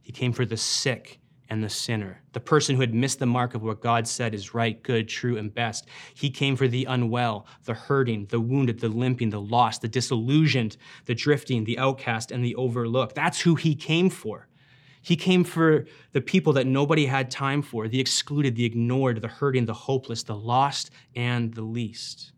He 0.00 0.12
came 0.12 0.32
for 0.32 0.44
the 0.44 0.56
sick 0.56 1.20
and 1.50 1.62
the 1.64 1.68
sinner, 1.68 2.22
the 2.32 2.40
person 2.40 2.76
who 2.76 2.80
had 2.80 2.94
missed 2.94 3.18
the 3.18 3.26
mark 3.26 3.54
of 3.54 3.62
what 3.62 3.80
God 3.80 4.06
said 4.06 4.34
is 4.34 4.54
right, 4.54 4.80
good, 4.82 5.08
true, 5.08 5.36
and 5.36 5.52
best. 5.52 5.88
He 6.14 6.30
came 6.30 6.54
for 6.54 6.68
the 6.68 6.84
unwell, 6.84 7.46
the 7.64 7.74
hurting, 7.74 8.26
the 8.26 8.40
wounded, 8.40 8.78
the 8.78 8.88
limping, 8.88 9.30
the 9.30 9.40
lost, 9.40 9.82
the 9.82 9.88
disillusioned, 9.88 10.76
the 11.06 11.14
drifting, 11.14 11.64
the 11.64 11.78
outcast, 11.78 12.30
and 12.30 12.44
the 12.44 12.54
overlooked. 12.54 13.16
That's 13.16 13.40
who 13.40 13.56
he 13.56 13.74
came 13.74 14.10
for. 14.10 14.46
He 15.02 15.16
came 15.16 15.44
for 15.44 15.86
the 16.12 16.20
people 16.20 16.52
that 16.54 16.66
nobody 16.66 17.06
had 17.06 17.30
time 17.30 17.62
for 17.62 17.88
the 17.88 18.00
excluded, 18.00 18.54
the 18.54 18.64
ignored, 18.64 19.22
the 19.22 19.28
hurting, 19.28 19.66
the 19.66 19.74
hopeless, 19.74 20.22
the 20.22 20.36
lost, 20.36 20.90
and 21.16 21.54
the 21.54 21.62
least. 21.62 22.32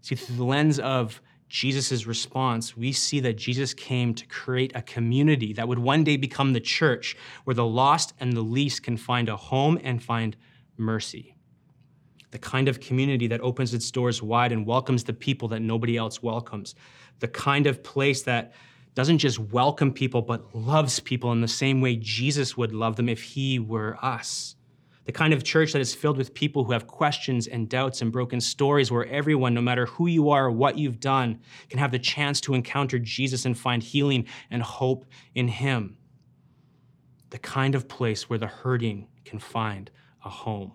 See, 0.00 0.16
through 0.16 0.36
the 0.36 0.44
lens 0.44 0.78
of 0.80 1.20
Jesus' 1.48 2.06
response, 2.06 2.76
we 2.76 2.92
see 2.92 3.20
that 3.20 3.36
Jesus 3.36 3.72
came 3.72 4.12
to 4.14 4.26
create 4.26 4.72
a 4.74 4.82
community 4.82 5.52
that 5.54 5.68
would 5.68 5.78
one 5.78 6.04
day 6.04 6.16
become 6.16 6.52
the 6.52 6.60
church 6.60 7.16
where 7.44 7.54
the 7.54 7.64
lost 7.64 8.12
and 8.20 8.32
the 8.32 8.42
least 8.42 8.82
can 8.82 8.96
find 8.96 9.28
a 9.28 9.36
home 9.36 9.78
and 9.82 10.02
find 10.02 10.36
mercy. 10.76 11.36
The 12.30 12.38
kind 12.38 12.68
of 12.68 12.80
community 12.80 13.26
that 13.28 13.40
opens 13.40 13.72
its 13.72 13.90
doors 13.90 14.22
wide 14.22 14.52
and 14.52 14.66
welcomes 14.66 15.04
the 15.04 15.14
people 15.14 15.48
that 15.48 15.60
nobody 15.60 15.96
else 15.96 16.22
welcomes. 16.22 16.74
The 17.20 17.28
kind 17.28 17.66
of 17.66 17.82
place 17.82 18.22
that 18.22 18.52
doesn't 18.98 19.18
just 19.18 19.38
welcome 19.38 19.92
people, 19.92 20.20
but 20.20 20.52
loves 20.56 20.98
people 20.98 21.30
in 21.30 21.40
the 21.40 21.46
same 21.46 21.80
way 21.80 21.94
Jesus 21.94 22.56
would 22.56 22.74
love 22.74 22.96
them 22.96 23.08
if 23.08 23.22
he 23.22 23.60
were 23.60 23.96
us 24.02 24.56
the 25.08 25.12
kind 25.12 25.32
of 25.32 25.42
church 25.42 25.72
that 25.72 25.80
is 25.80 25.94
filled 25.94 26.18
with 26.18 26.34
people 26.34 26.64
who 26.64 26.72
have 26.72 26.86
questions 26.86 27.46
and 27.46 27.66
doubts 27.66 28.02
and 28.02 28.12
broken 28.12 28.42
stories, 28.42 28.92
where 28.92 29.06
everyone, 29.06 29.54
no 29.54 29.62
matter 29.62 29.86
who 29.86 30.06
you 30.06 30.28
are 30.28 30.44
or 30.44 30.50
what 30.50 30.76
you've 30.76 31.00
done, 31.00 31.40
can 31.70 31.78
have 31.78 31.92
the 31.92 31.98
chance 31.98 32.42
to 32.42 32.52
encounter 32.52 32.98
Jesus 32.98 33.46
and 33.46 33.56
find 33.56 33.82
healing 33.82 34.26
and 34.50 34.62
hope 34.62 35.06
in 35.34 35.48
Him. 35.48 35.96
The 37.30 37.38
kind 37.38 37.74
of 37.74 37.88
place 37.88 38.28
where 38.28 38.38
the 38.38 38.48
hurting 38.48 39.08
can 39.24 39.38
find 39.38 39.90
a 40.26 40.28
home. 40.28 40.72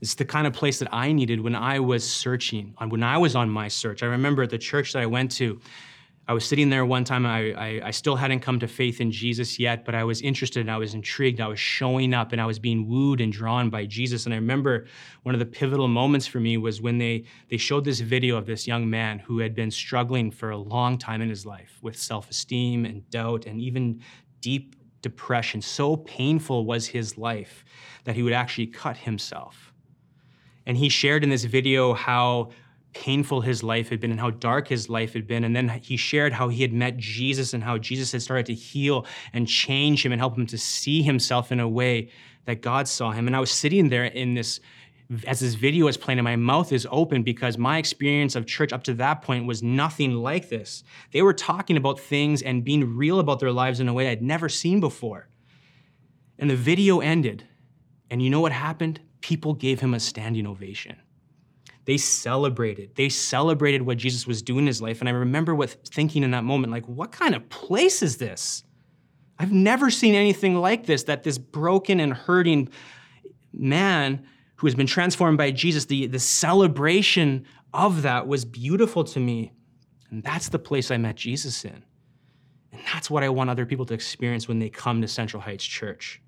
It's 0.00 0.14
the 0.14 0.24
kind 0.24 0.46
of 0.46 0.52
place 0.52 0.78
that 0.78 0.88
I 0.92 1.12
needed 1.12 1.40
when 1.40 1.56
I 1.56 1.80
was 1.80 2.08
searching, 2.08 2.74
when 2.88 3.02
I 3.02 3.18
was 3.18 3.34
on 3.34 3.50
my 3.50 3.68
search. 3.68 4.02
I 4.02 4.06
remember 4.06 4.46
the 4.46 4.58
church 4.58 4.92
that 4.92 5.02
I 5.02 5.06
went 5.06 5.32
to, 5.32 5.60
I 6.28 6.34
was 6.34 6.44
sitting 6.44 6.68
there 6.68 6.84
one 6.84 7.04
time. 7.04 7.24
I, 7.24 7.52
I, 7.52 7.80
I, 7.86 7.90
still 7.90 8.14
hadn't 8.14 8.40
come 8.40 8.60
to 8.60 8.68
faith 8.68 9.00
in 9.00 9.10
Jesus 9.10 9.58
yet, 9.58 9.86
but 9.86 9.94
I 9.94 10.04
was 10.04 10.20
interested 10.20 10.60
and 10.60 10.70
I 10.70 10.76
was 10.76 10.92
intrigued. 10.92 11.40
I 11.40 11.48
was 11.48 11.58
showing 11.58 12.12
up 12.12 12.32
and 12.32 12.40
I 12.40 12.44
was 12.44 12.58
being 12.58 12.86
wooed 12.86 13.22
and 13.22 13.32
drawn 13.32 13.70
by 13.70 13.86
Jesus. 13.86 14.26
And 14.26 14.34
I 14.34 14.36
remember 14.36 14.86
one 15.22 15.34
of 15.34 15.38
the 15.38 15.46
pivotal 15.46 15.88
moments 15.88 16.26
for 16.26 16.38
me 16.38 16.58
was 16.58 16.82
when 16.82 16.98
they, 16.98 17.24
they 17.48 17.56
showed 17.56 17.86
this 17.86 18.00
video 18.00 18.36
of 18.36 18.44
this 18.44 18.66
young 18.66 18.90
man 18.90 19.20
who 19.20 19.38
had 19.38 19.54
been 19.54 19.70
struggling 19.70 20.30
for 20.30 20.50
a 20.50 20.58
long 20.58 20.98
time 20.98 21.22
in 21.22 21.30
his 21.30 21.46
life 21.46 21.78
with 21.80 21.96
self 21.96 22.28
esteem 22.28 22.84
and 22.84 23.08
doubt 23.08 23.46
and 23.46 23.58
even 23.58 24.02
deep 24.42 24.76
depression. 25.00 25.62
So 25.62 25.96
painful 25.96 26.66
was 26.66 26.86
his 26.86 27.16
life 27.16 27.64
that 28.04 28.16
he 28.16 28.22
would 28.22 28.34
actually 28.34 28.66
cut 28.66 28.98
himself. 28.98 29.67
And 30.68 30.76
he 30.76 30.90
shared 30.90 31.24
in 31.24 31.30
this 31.30 31.44
video 31.44 31.94
how 31.94 32.50
painful 32.92 33.40
his 33.40 33.62
life 33.62 33.88
had 33.88 34.00
been 34.00 34.10
and 34.10 34.20
how 34.20 34.30
dark 34.30 34.68
his 34.68 34.90
life 34.90 35.14
had 35.14 35.26
been. 35.26 35.44
And 35.44 35.56
then 35.56 35.68
he 35.68 35.96
shared 35.96 36.34
how 36.34 36.50
he 36.50 36.60
had 36.60 36.74
met 36.74 36.98
Jesus 36.98 37.54
and 37.54 37.64
how 37.64 37.78
Jesus 37.78 38.12
had 38.12 38.20
started 38.20 38.46
to 38.46 38.54
heal 38.54 39.06
and 39.32 39.48
change 39.48 40.04
him 40.04 40.12
and 40.12 40.20
help 40.20 40.36
him 40.36 40.46
to 40.46 40.58
see 40.58 41.00
himself 41.02 41.50
in 41.50 41.58
a 41.58 41.68
way 41.68 42.10
that 42.44 42.60
God 42.60 42.86
saw 42.86 43.12
him. 43.12 43.26
And 43.26 43.34
I 43.34 43.40
was 43.40 43.50
sitting 43.50 43.88
there 43.88 44.04
in 44.04 44.34
this, 44.34 44.60
as 45.26 45.40
this 45.40 45.54
video 45.54 45.86
is 45.86 45.96
playing, 45.96 46.18
and 46.18 46.24
my 46.24 46.36
mouth 46.36 46.70
is 46.70 46.86
open 46.90 47.22
because 47.22 47.56
my 47.56 47.78
experience 47.78 48.36
of 48.36 48.44
church 48.44 48.72
up 48.72 48.84
to 48.84 48.94
that 48.94 49.22
point 49.22 49.46
was 49.46 49.62
nothing 49.62 50.12
like 50.12 50.50
this. 50.50 50.84
They 51.12 51.22
were 51.22 51.32
talking 51.32 51.78
about 51.78 51.98
things 51.98 52.42
and 52.42 52.62
being 52.62 52.94
real 52.94 53.20
about 53.20 53.40
their 53.40 53.52
lives 53.52 53.80
in 53.80 53.88
a 53.88 53.94
way 53.94 54.08
I'd 54.08 54.22
never 54.22 54.50
seen 54.50 54.80
before. 54.80 55.28
And 56.38 56.50
the 56.50 56.56
video 56.56 57.00
ended. 57.00 57.44
And 58.10 58.22
you 58.22 58.28
know 58.28 58.40
what 58.40 58.52
happened? 58.52 59.00
People 59.20 59.54
gave 59.54 59.80
him 59.80 59.94
a 59.94 60.00
standing 60.00 60.46
ovation 60.46 60.96
they 61.88 61.96
celebrated. 61.96 62.94
They 62.96 63.08
celebrated 63.08 63.80
what 63.80 63.96
Jesus 63.96 64.26
was 64.26 64.42
doing 64.42 64.58
in 64.58 64.66
his 64.66 64.82
life. 64.82 65.00
And 65.00 65.08
I 65.08 65.12
remember 65.12 65.54
what 65.54 65.70
thinking 65.86 66.22
in 66.22 66.32
that 66.32 66.44
moment, 66.44 66.70
like, 66.70 66.84
what 66.84 67.12
kind 67.12 67.34
of 67.34 67.48
place 67.48 68.02
is 68.02 68.18
this? 68.18 68.62
I've 69.38 69.52
never 69.52 69.88
seen 69.88 70.14
anything 70.14 70.54
like 70.56 70.84
this, 70.84 71.04
that 71.04 71.22
this 71.22 71.38
broken 71.38 71.98
and 71.98 72.12
hurting 72.12 72.68
man 73.54 74.22
who 74.56 74.66
has 74.66 74.74
been 74.74 74.86
transformed 74.86 75.38
by 75.38 75.50
Jesus, 75.50 75.86
the, 75.86 76.06
the 76.08 76.18
celebration 76.18 77.46
of 77.72 78.02
that 78.02 78.28
was 78.28 78.44
beautiful 78.44 79.02
to 79.04 79.18
me. 79.18 79.52
And 80.10 80.22
that's 80.22 80.50
the 80.50 80.58
place 80.58 80.90
I 80.90 80.98
met 80.98 81.16
Jesus 81.16 81.64
in. 81.64 81.82
And 82.70 82.82
that's 82.92 83.08
what 83.08 83.24
I 83.24 83.30
want 83.30 83.48
other 83.48 83.64
people 83.64 83.86
to 83.86 83.94
experience 83.94 84.46
when 84.46 84.58
they 84.58 84.68
come 84.68 85.00
to 85.00 85.08
Central 85.08 85.40
Heights 85.40 85.64
Church. 85.64 86.20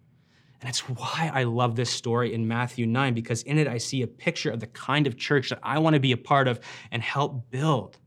And 0.61 0.69
it's 0.69 0.81
why 0.81 1.31
I 1.33 1.45
love 1.45 1.75
this 1.75 1.91
story 1.91 2.35
in 2.35 2.47
Matthew 2.47 2.87
9, 2.87 3.15
because 3.15 3.43
in 3.45 3.59
it 3.59 3.67
I 3.67 3.79
see 3.79 4.03
a 4.03 4.07
picture 4.07 4.51
of 4.51 4.61
the 4.61 4.67
kind 4.67 5.07
of 5.07 5.17
church 5.17 5.49
that 5.49 5.61
I 5.63 5.79
want 5.79 5.95
to 5.95 6.01
be 6.01 6.13
a 6.13 6.19
part 6.19 6.49
of 6.49 6.61
and 6.91 7.03
help 7.03 7.51
build. 7.51 7.99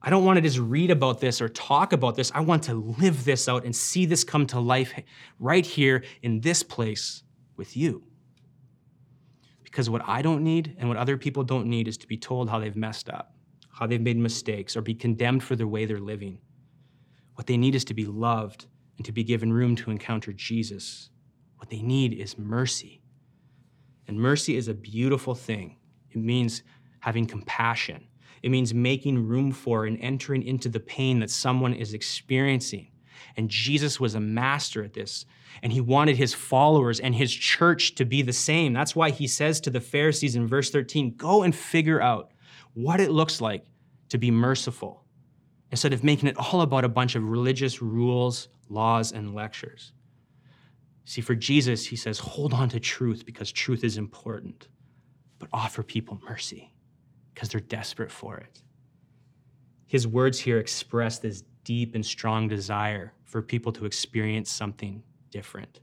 I 0.00 0.10
don't 0.10 0.24
want 0.24 0.36
to 0.36 0.40
just 0.40 0.58
read 0.58 0.90
about 0.90 1.20
this 1.20 1.40
or 1.40 1.48
talk 1.48 1.92
about 1.92 2.14
this. 2.14 2.30
I 2.34 2.40
want 2.40 2.64
to 2.64 2.74
live 2.74 3.24
this 3.24 3.48
out 3.48 3.64
and 3.64 3.74
see 3.74 4.06
this 4.06 4.22
come 4.24 4.46
to 4.48 4.60
life 4.60 4.92
right 5.38 5.64
here 5.64 6.04
in 6.22 6.40
this 6.40 6.62
place 6.62 7.22
with 7.56 7.76
you. 7.76 8.04
Because 9.62 9.88
what 9.88 10.02
I 10.06 10.22
don't 10.22 10.42
need 10.42 10.76
and 10.78 10.88
what 10.88 10.98
other 10.98 11.16
people 11.16 11.44
don't 11.44 11.66
need 11.66 11.88
is 11.88 11.96
to 11.98 12.06
be 12.06 12.16
told 12.16 12.50
how 12.50 12.58
they've 12.58 12.76
messed 12.76 13.08
up, 13.08 13.34
how 13.70 13.86
they've 13.86 14.00
made 14.00 14.18
mistakes, 14.18 14.76
or 14.76 14.82
be 14.82 14.94
condemned 14.94 15.42
for 15.42 15.56
the 15.56 15.66
way 15.66 15.84
they're 15.84 15.98
living. 15.98 16.38
What 17.34 17.46
they 17.46 17.56
need 17.56 17.74
is 17.74 17.84
to 17.86 17.94
be 17.94 18.04
loved 18.04 18.66
and 18.98 19.06
to 19.06 19.12
be 19.12 19.24
given 19.24 19.52
room 19.52 19.74
to 19.76 19.90
encounter 19.90 20.32
Jesus 20.32 21.10
what 21.62 21.70
they 21.70 21.80
need 21.80 22.12
is 22.12 22.36
mercy. 22.36 23.00
And 24.08 24.18
mercy 24.18 24.56
is 24.56 24.66
a 24.66 24.74
beautiful 24.74 25.32
thing. 25.32 25.76
It 26.10 26.16
means 26.16 26.64
having 26.98 27.24
compassion. 27.24 28.08
It 28.42 28.50
means 28.50 28.74
making 28.74 29.28
room 29.28 29.52
for 29.52 29.86
and 29.86 29.96
entering 30.00 30.42
into 30.42 30.68
the 30.68 30.80
pain 30.80 31.20
that 31.20 31.30
someone 31.30 31.72
is 31.72 31.94
experiencing. 31.94 32.90
And 33.36 33.48
Jesus 33.48 34.00
was 34.00 34.16
a 34.16 34.20
master 34.20 34.82
at 34.82 34.92
this. 34.92 35.24
And 35.62 35.72
he 35.72 35.80
wanted 35.80 36.16
his 36.16 36.34
followers 36.34 36.98
and 36.98 37.14
his 37.14 37.32
church 37.32 37.94
to 37.94 38.04
be 38.04 38.22
the 38.22 38.32
same. 38.32 38.72
That's 38.72 38.96
why 38.96 39.10
he 39.10 39.28
says 39.28 39.60
to 39.60 39.70
the 39.70 39.80
Pharisees 39.80 40.34
in 40.34 40.48
verse 40.48 40.68
13 40.68 41.14
go 41.16 41.44
and 41.44 41.54
figure 41.54 42.02
out 42.02 42.32
what 42.74 42.98
it 42.98 43.12
looks 43.12 43.40
like 43.40 43.64
to 44.08 44.18
be 44.18 44.32
merciful 44.32 45.04
instead 45.70 45.92
of 45.92 46.02
making 46.02 46.28
it 46.28 46.36
all 46.36 46.62
about 46.62 46.84
a 46.84 46.88
bunch 46.88 47.14
of 47.14 47.22
religious 47.22 47.80
rules, 47.80 48.48
laws, 48.68 49.12
and 49.12 49.32
lectures. 49.32 49.92
See, 51.04 51.20
for 51.20 51.34
Jesus, 51.34 51.86
he 51.86 51.96
says, 51.96 52.18
hold 52.18 52.54
on 52.54 52.68
to 52.70 52.80
truth 52.80 53.26
because 53.26 53.50
truth 53.50 53.84
is 53.84 53.96
important, 53.96 54.68
but 55.38 55.48
offer 55.52 55.82
people 55.82 56.20
mercy 56.28 56.72
because 57.34 57.48
they're 57.48 57.60
desperate 57.60 58.10
for 58.10 58.36
it. 58.36 58.62
His 59.86 60.06
words 60.06 60.38
here 60.38 60.58
express 60.58 61.18
this 61.18 61.42
deep 61.64 61.94
and 61.94 62.04
strong 62.04 62.48
desire 62.48 63.12
for 63.24 63.42
people 63.42 63.72
to 63.72 63.84
experience 63.84 64.50
something 64.50 65.02
different. 65.30 65.80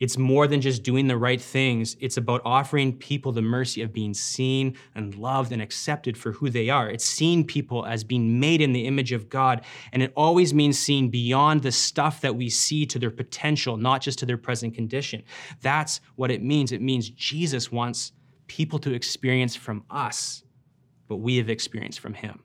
It's 0.00 0.16
more 0.16 0.46
than 0.46 0.62
just 0.62 0.82
doing 0.82 1.08
the 1.08 1.18
right 1.18 1.40
things. 1.40 1.94
It's 2.00 2.16
about 2.16 2.40
offering 2.42 2.96
people 2.96 3.32
the 3.32 3.42
mercy 3.42 3.82
of 3.82 3.92
being 3.92 4.14
seen 4.14 4.76
and 4.94 5.14
loved 5.14 5.52
and 5.52 5.60
accepted 5.60 6.16
for 6.16 6.32
who 6.32 6.48
they 6.48 6.70
are. 6.70 6.88
It's 6.88 7.04
seeing 7.04 7.46
people 7.46 7.84
as 7.84 8.02
being 8.02 8.40
made 8.40 8.62
in 8.62 8.72
the 8.72 8.86
image 8.86 9.12
of 9.12 9.28
God. 9.28 9.62
And 9.92 10.02
it 10.02 10.12
always 10.16 10.54
means 10.54 10.78
seeing 10.78 11.10
beyond 11.10 11.62
the 11.62 11.70
stuff 11.70 12.22
that 12.22 12.34
we 12.34 12.48
see 12.48 12.86
to 12.86 12.98
their 12.98 13.10
potential, 13.10 13.76
not 13.76 14.00
just 14.00 14.18
to 14.20 14.26
their 14.26 14.38
present 14.38 14.74
condition. 14.74 15.22
That's 15.60 16.00
what 16.16 16.30
it 16.30 16.42
means. 16.42 16.72
It 16.72 16.80
means 16.80 17.10
Jesus 17.10 17.70
wants 17.70 18.12
people 18.46 18.78
to 18.80 18.94
experience 18.94 19.54
from 19.54 19.84
us 19.90 20.42
what 21.08 21.20
we 21.20 21.36
have 21.36 21.50
experienced 21.50 22.00
from 22.00 22.14
him, 22.14 22.42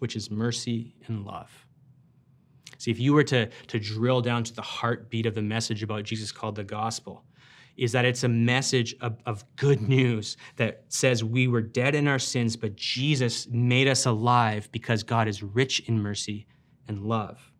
which 0.00 0.14
is 0.14 0.30
mercy 0.30 0.96
and 1.06 1.24
love. 1.24 1.65
See, 2.78 2.90
if 2.90 2.98
you 2.98 3.12
were 3.12 3.24
to, 3.24 3.46
to 3.46 3.78
drill 3.78 4.20
down 4.20 4.44
to 4.44 4.54
the 4.54 4.62
heartbeat 4.62 5.26
of 5.26 5.34
the 5.34 5.42
message 5.42 5.82
about 5.82 6.04
Jesus 6.04 6.32
called 6.32 6.56
the 6.56 6.64
gospel, 6.64 7.24
is 7.76 7.92
that 7.92 8.04
it's 8.04 8.24
a 8.24 8.28
message 8.28 8.94
of, 9.00 9.18
of, 9.26 9.44
good 9.56 9.82
news 9.82 10.36
that 10.56 10.84
says 10.88 11.22
we 11.22 11.46
were 11.46 11.60
dead 11.60 11.94
in 11.94 12.08
our 12.08 12.18
sins, 12.18 12.56
but 12.56 12.74
Jesus 12.74 13.46
made 13.48 13.86
us 13.86 14.06
alive 14.06 14.70
because 14.72 15.02
God 15.02 15.28
is 15.28 15.42
rich 15.42 15.80
in 15.80 16.00
mercy 16.00 16.46
and 16.88 17.04
love. 17.04 17.52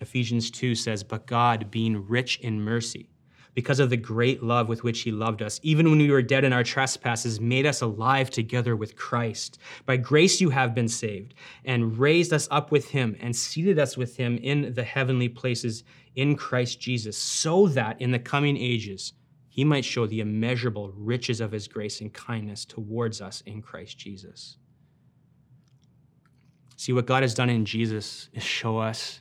Ephesians 0.00 0.50
2 0.50 0.74
says, 0.74 1.02
But 1.02 1.26
God, 1.26 1.70
being 1.70 2.06
rich 2.06 2.38
in 2.40 2.60
mercy, 2.60 3.08
because 3.54 3.80
of 3.80 3.90
the 3.90 3.96
great 3.96 4.42
love 4.42 4.68
with 4.68 4.82
which 4.82 5.02
he 5.02 5.10
loved 5.12 5.42
us, 5.42 5.60
even 5.62 5.88
when 5.88 5.98
we 5.98 6.10
were 6.10 6.22
dead 6.22 6.44
in 6.44 6.52
our 6.52 6.64
trespasses, 6.64 7.40
made 7.40 7.66
us 7.66 7.82
alive 7.82 8.30
together 8.30 8.76
with 8.76 8.96
Christ. 8.96 9.58
By 9.84 9.96
grace 9.98 10.40
you 10.40 10.50
have 10.50 10.74
been 10.74 10.88
saved, 10.88 11.34
and 11.64 11.98
raised 11.98 12.32
us 12.32 12.48
up 12.50 12.70
with 12.70 12.88
him, 12.88 13.16
and 13.20 13.34
seated 13.34 13.78
us 13.78 13.96
with 13.96 14.16
him 14.16 14.38
in 14.38 14.72
the 14.74 14.84
heavenly 14.84 15.28
places 15.28 15.84
in 16.14 16.36
Christ 16.36 16.80
Jesus, 16.80 17.16
so 17.16 17.68
that 17.68 18.00
in 18.00 18.10
the 18.10 18.18
coming 18.18 18.56
ages 18.56 19.12
he 19.48 19.64
might 19.64 19.84
show 19.84 20.06
the 20.06 20.20
immeasurable 20.20 20.92
riches 20.96 21.40
of 21.42 21.52
his 21.52 21.68
grace 21.68 22.00
and 22.00 22.12
kindness 22.12 22.64
towards 22.64 23.20
us 23.20 23.42
in 23.42 23.60
Christ 23.60 23.98
Jesus. 23.98 24.56
See, 26.78 26.94
what 26.94 27.06
God 27.06 27.22
has 27.22 27.34
done 27.34 27.50
in 27.50 27.66
Jesus 27.66 28.30
is 28.32 28.42
show 28.42 28.78
us 28.78 29.20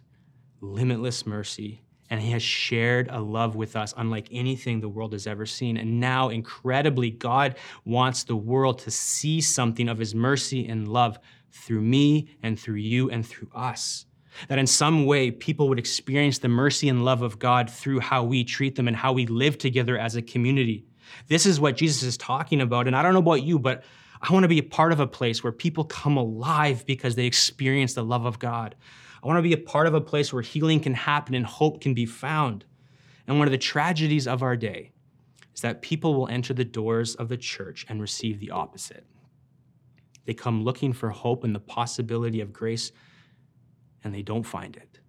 limitless 0.62 1.28
mercy 1.28 1.82
and 2.12 2.22
he 2.22 2.32
has 2.32 2.44
shared 2.44 3.08
a 3.10 3.22
love 3.22 3.56
with 3.56 3.78
us 3.78 3.94
unlike 3.96 4.28
anything 4.32 4.82
the 4.82 4.90
world 4.90 5.14
has 5.14 5.26
ever 5.26 5.46
seen. 5.46 5.78
And 5.78 6.02
now, 6.02 6.28
incredibly, 6.28 7.10
God 7.10 7.56
wants 7.86 8.26
the 8.26 8.36
world 8.36 8.80
to 8.80 8.92
see 8.92 9.40
something 9.40 9.88
of 9.88 9.98
his 9.98 10.14
mercy 10.14 10.68
and 10.68 10.90
love 10.90 11.18
through 11.52 11.82
me 11.82 12.36
and 12.44 12.60
through 12.60 12.76
you 12.76 13.10
and 13.10 13.26
through 13.26 13.50
us. 13.56 14.06
That 14.50 14.60
in 14.60 14.68
some 14.68 15.06
way, 15.06 15.32
people 15.32 15.70
would 15.70 15.80
experience 15.80 16.38
the 16.38 16.50
mercy 16.50 16.90
and 16.90 17.06
love 17.06 17.22
of 17.22 17.40
God 17.40 17.70
through 17.70 18.02
how 18.02 18.24
we 18.24 18.44
treat 18.44 18.76
them 18.76 18.90
and 18.90 18.98
how 18.98 19.14
we 19.14 19.26
live 19.26 19.58
together 19.58 19.98
as 19.98 20.18
a 20.18 20.22
community. 20.22 20.84
This 21.30 21.46
is 21.46 21.62
what 21.62 21.78
Jesus 21.78 22.04
is 22.04 22.18
talking 22.18 22.60
about. 22.60 22.88
And 22.88 22.96
I 22.96 23.04
don't 23.04 23.14
know 23.14 23.20
about 23.20 23.44
you, 23.44 23.58
but 23.58 23.86
I 24.22 24.34
want 24.34 24.44
to 24.44 24.50
be 24.50 24.60
a 24.60 24.64
part 24.64 24.92
of 24.92 25.00
a 25.00 25.08
place 25.08 25.44
where 25.44 25.54
people 25.54 25.86
come 25.86 26.18
alive 26.18 26.86
because 26.86 27.16
they 27.16 27.26
experience 27.26 27.94
the 27.94 28.04
love 28.04 28.26
of 28.26 28.38
God. 28.38 28.76
I 29.24 29.28
want 29.28 29.38
to 29.38 29.44
be 29.44 29.54
a 29.54 29.58
part 29.58 29.88
of 29.88 29.94
a 29.94 30.02
place 30.02 30.34
where 30.34 30.42
healing 30.42 30.80
can 30.80 30.94
happen 30.94 31.36
and 31.36 31.46
hope 31.46 31.82
can 31.82 31.94
be 31.94 32.06
found. 32.06 32.66
And 33.28 33.38
one 33.38 33.48
of 33.48 33.52
the 33.52 33.58
tragedies 33.58 34.28
of 34.28 34.42
our 34.42 34.56
day 34.56 34.92
is 35.54 35.62
that 35.62 35.82
people 35.82 36.16
will 36.16 36.28
enter 36.28 36.54
the 36.54 36.66
doors 36.66 37.16
of 37.16 37.30
the 37.30 37.38
church 37.38 37.86
and 37.88 38.02
receive 38.02 38.40
the 38.40 38.52
opposite. 38.52 39.06
They 40.26 40.34
come 40.34 40.64
looking 40.64 40.94
for 40.94 41.10
hope 41.10 41.44
and 41.44 41.54
the 41.54 41.60
possibility 41.60 42.42
of 42.42 42.54
grace, 42.54 42.92
and 44.04 44.14
they 44.14 44.22
don't 44.22 44.44
find 44.44 44.76
it. 44.76 45.00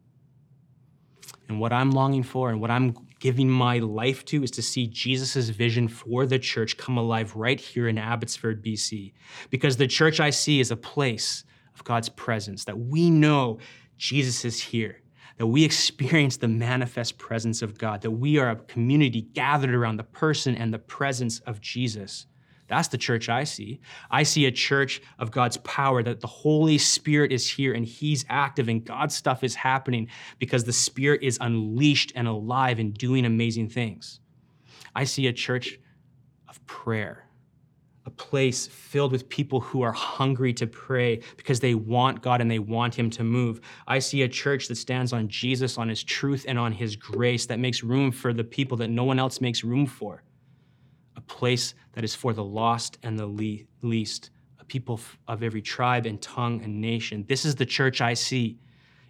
And 1.48 1.60
what 1.60 1.72
I'm 1.72 1.90
longing 1.90 2.22
for 2.22 2.50
and 2.50 2.60
what 2.60 2.70
I'm 2.70 2.94
giving 3.18 3.48
my 3.48 3.78
life 3.78 4.24
to 4.26 4.42
is 4.42 4.50
to 4.52 4.62
see 4.62 4.86
Jesus' 4.86 5.48
vision 5.50 5.86
for 5.86 6.26
the 6.26 6.38
church 6.38 6.76
come 6.76 6.96
alive 6.96 7.36
right 7.36 7.60
here 7.60 7.88
in 7.88 7.98
Abbotsford, 7.98 8.64
BC. 8.64 9.12
Because 9.50 9.76
the 9.76 9.86
church 9.86 10.18
I 10.18 10.30
see 10.30 10.60
is 10.60 10.70
a 10.70 10.76
place 10.76 11.44
of 11.74 11.84
God's 11.84 12.08
presence, 12.08 12.64
that 12.64 12.78
we 12.78 13.10
know 13.10 13.58
Jesus 14.02 14.44
is 14.44 14.60
here, 14.60 15.00
that 15.38 15.46
we 15.46 15.62
experience 15.62 16.36
the 16.36 16.48
manifest 16.48 17.18
presence 17.18 17.62
of 17.62 17.78
God, 17.78 18.00
that 18.00 18.10
we 18.10 18.36
are 18.36 18.50
a 18.50 18.56
community 18.56 19.20
gathered 19.20 19.72
around 19.72 19.96
the 19.96 20.02
person 20.02 20.56
and 20.56 20.74
the 20.74 20.80
presence 20.80 21.38
of 21.46 21.60
Jesus. 21.60 22.26
That's 22.66 22.88
the 22.88 22.98
church 22.98 23.28
I 23.28 23.44
see. 23.44 23.80
I 24.10 24.24
see 24.24 24.46
a 24.46 24.50
church 24.50 25.00
of 25.20 25.30
God's 25.30 25.56
power, 25.58 26.02
that 26.02 26.18
the 26.18 26.26
Holy 26.26 26.78
Spirit 26.78 27.30
is 27.30 27.48
here 27.48 27.74
and 27.74 27.86
He's 27.86 28.24
active 28.28 28.68
and 28.68 28.84
God's 28.84 29.14
stuff 29.14 29.44
is 29.44 29.54
happening 29.54 30.08
because 30.40 30.64
the 30.64 30.72
Spirit 30.72 31.22
is 31.22 31.38
unleashed 31.40 32.12
and 32.16 32.26
alive 32.26 32.80
and 32.80 32.92
doing 32.92 33.24
amazing 33.24 33.68
things. 33.68 34.18
I 34.96 35.04
see 35.04 35.28
a 35.28 35.32
church 35.32 35.78
of 36.48 36.66
prayer, 36.66 37.28
a 38.04 38.10
place 38.10 38.66
filled 38.66 39.12
with 39.12 39.28
people 39.28 39.60
who 39.60 39.82
are 39.82 39.92
hungry 39.92 40.52
to 40.52 40.66
pray 40.66 41.20
because 41.36 41.60
they 41.60 41.74
want 41.74 42.20
God 42.20 42.40
and 42.40 42.50
they 42.50 42.58
want 42.58 42.94
Him 42.94 43.10
to 43.10 43.22
move. 43.22 43.60
I 43.86 44.00
see 44.00 44.22
a 44.22 44.28
church 44.28 44.68
that 44.68 44.76
stands 44.76 45.12
on 45.12 45.28
Jesus, 45.28 45.78
on 45.78 45.88
His 45.88 46.02
truth, 46.02 46.44
and 46.48 46.58
on 46.58 46.72
His 46.72 46.96
grace 46.96 47.46
that 47.46 47.60
makes 47.60 47.82
room 47.82 48.10
for 48.10 48.32
the 48.32 48.44
people 48.44 48.76
that 48.78 48.88
no 48.88 49.04
one 49.04 49.18
else 49.18 49.40
makes 49.40 49.62
room 49.62 49.86
for 49.86 50.22
a 51.16 51.20
place 51.20 51.74
that 51.92 52.04
is 52.04 52.14
for 52.14 52.32
the 52.32 52.42
lost 52.44 52.98
and 53.02 53.18
the 53.18 53.26
le- 53.26 53.64
least, 53.82 54.30
a 54.58 54.64
people 54.64 54.98
of 55.28 55.42
every 55.42 55.62
tribe 55.62 56.06
and 56.06 56.20
tongue 56.20 56.62
and 56.64 56.80
nation. 56.80 57.24
This 57.28 57.44
is 57.44 57.54
the 57.54 57.66
church 57.66 58.00
I 58.00 58.14
see. 58.14 58.58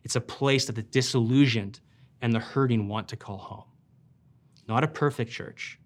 It's 0.04 0.16
a 0.16 0.20
place 0.20 0.66
that 0.66 0.74
the 0.74 0.82
disillusioned 0.82 1.80
and 2.20 2.32
the 2.32 2.40
hurting 2.40 2.88
want 2.88 3.08
to 3.08 3.16
call 3.16 3.38
home. 3.38 3.64
Not 4.68 4.84
a 4.84 4.88
perfect 4.88 5.30
church, 5.30 5.78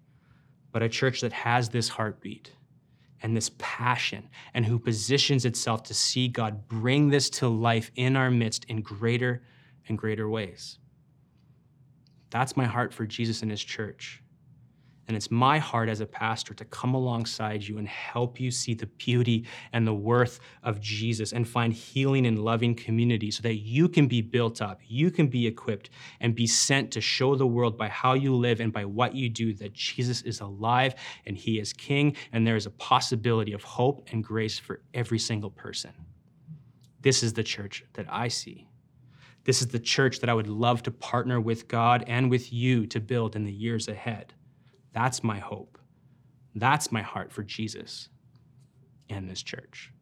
but 0.71 0.81
a 0.81 0.89
church 0.89 1.21
that 1.21 1.33
has 1.33 1.69
this 1.69 1.87
heartbeat 1.87 2.51
and 3.21 3.35
this 3.35 3.51
passion 3.57 4.29
and 4.53 4.65
who 4.65 4.79
positions 4.79 5.45
itself 5.45 5.83
to 5.83 5.93
see 5.93 6.27
God 6.27 6.67
bring 6.67 7.09
this 7.09 7.29
to 7.31 7.47
life 7.47 7.91
in 7.95 8.15
our 8.15 8.29
midst 8.29 8.65
in 8.65 8.81
greater 8.81 9.43
and 9.87 9.97
greater 9.97 10.29
ways. 10.29 10.79
That's 12.29 12.57
my 12.57 12.65
heart 12.65 12.93
for 12.93 13.05
Jesus 13.05 13.41
and 13.41 13.51
his 13.51 13.63
church. 13.63 14.21
And 15.07 15.15
it's 15.15 15.31
my 15.31 15.57
heart 15.57 15.87
as 15.87 16.01
a 16.01 16.05
pastor 16.05 16.53
to 16.53 16.65
come 16.65 16.93
alongside 16.93 17.63
you 17.63 17.77
and 17.77 17.87
help 17.87 18.41
you 18.41 18.51
see 18.51 18.73
the 18.73 18.87
beauty 18.87 19.45
and 19.71 19.87
the 19.87 19.93
worth 19.93 20.41
of 20.63 20.81
Jesus 20.81 21.31
and 21.31 21.47
find 21.47 21.71
healing 21.71 22.25
and 22.25 22.43
loving 22.43 22.75
community 22.75 23.31
so 23.31 23.41
that 23.43 23.55
you 23.55 23.87
can 23.87 24.07
be 24.07 24.21
built 24.21 24.61
up, 24.61 24.81
you 24.85 25.09
can 25.09 25.27
be 25.27 25.47
equipped, 25.47 25.89
and 26.19 26.35
be 26.35 26.45
sent 26.45 26.91
to 26.91 26.99
show 26.99 27.35
the 27.35 27.47
world 27.47 27.77
by 27.77 27.87
how 27.87 28.15
you 28.15 28.35
live 28.35 28.59
and 28.59 28.73
by 28.73 28.83
what 28.83 29.15
you 29.15 29.29
do 29.29 29.53
that 29.53 29.71
Jesus 29.71 30.23
is 30.23 30.41
alive 30.41 30.93
and 31.25 31.37
he 31.37 31.57
is 31.57 31.71
king, 31.71 32.15
and 32.33 32.45
there 32.45 32.57
is 32.57 32.65
a 32.65 32.71
possibility 32.71 33.53
of 33.53 33.63
hope 33.63 34.09
and 34.11 34.23
grace 34.23 34.59
for 34.59 34.81
every 34.93 35.19
single 35.19 35.51
person. 35.51 35.91
This 37.01 37.23
is 37.23 37.31
the 37.31 37.43
church 37.43 37.85
that 37.93 38.07
I 38.09 38.27
see. 38.27 38.67
This 39.45 39.61
is 39.61 39.69
the 39.69 39.79
church 39.79 40.19
that 40.19 40.29
I 40.29 40.33
would 40.33 40.49
love 40.49 40.83
to 40.83 40.91
partner 40.91 41.39
with 41.39 41.69
God 41.69 42.03
and 42.07 42.29
with 42.29 42.51
you 42.51 42.85
to 42.87 42.99
build 42.99 43.37
in 43.37 43.45
the 43.45 43.53
years 43.53 43.87
ahead. 43.87 44.33
That's 44.97 45.23
my 45.23 45.37
hope. 45.37 45.77
That's 46.55 46.91
my 46.91 47.03
heart 47.03 47.31
for 47.31 47.43
Jesus 47.43 48.09
and 49.11 49.29
this 49.29 49.43
church. 49.43 49.93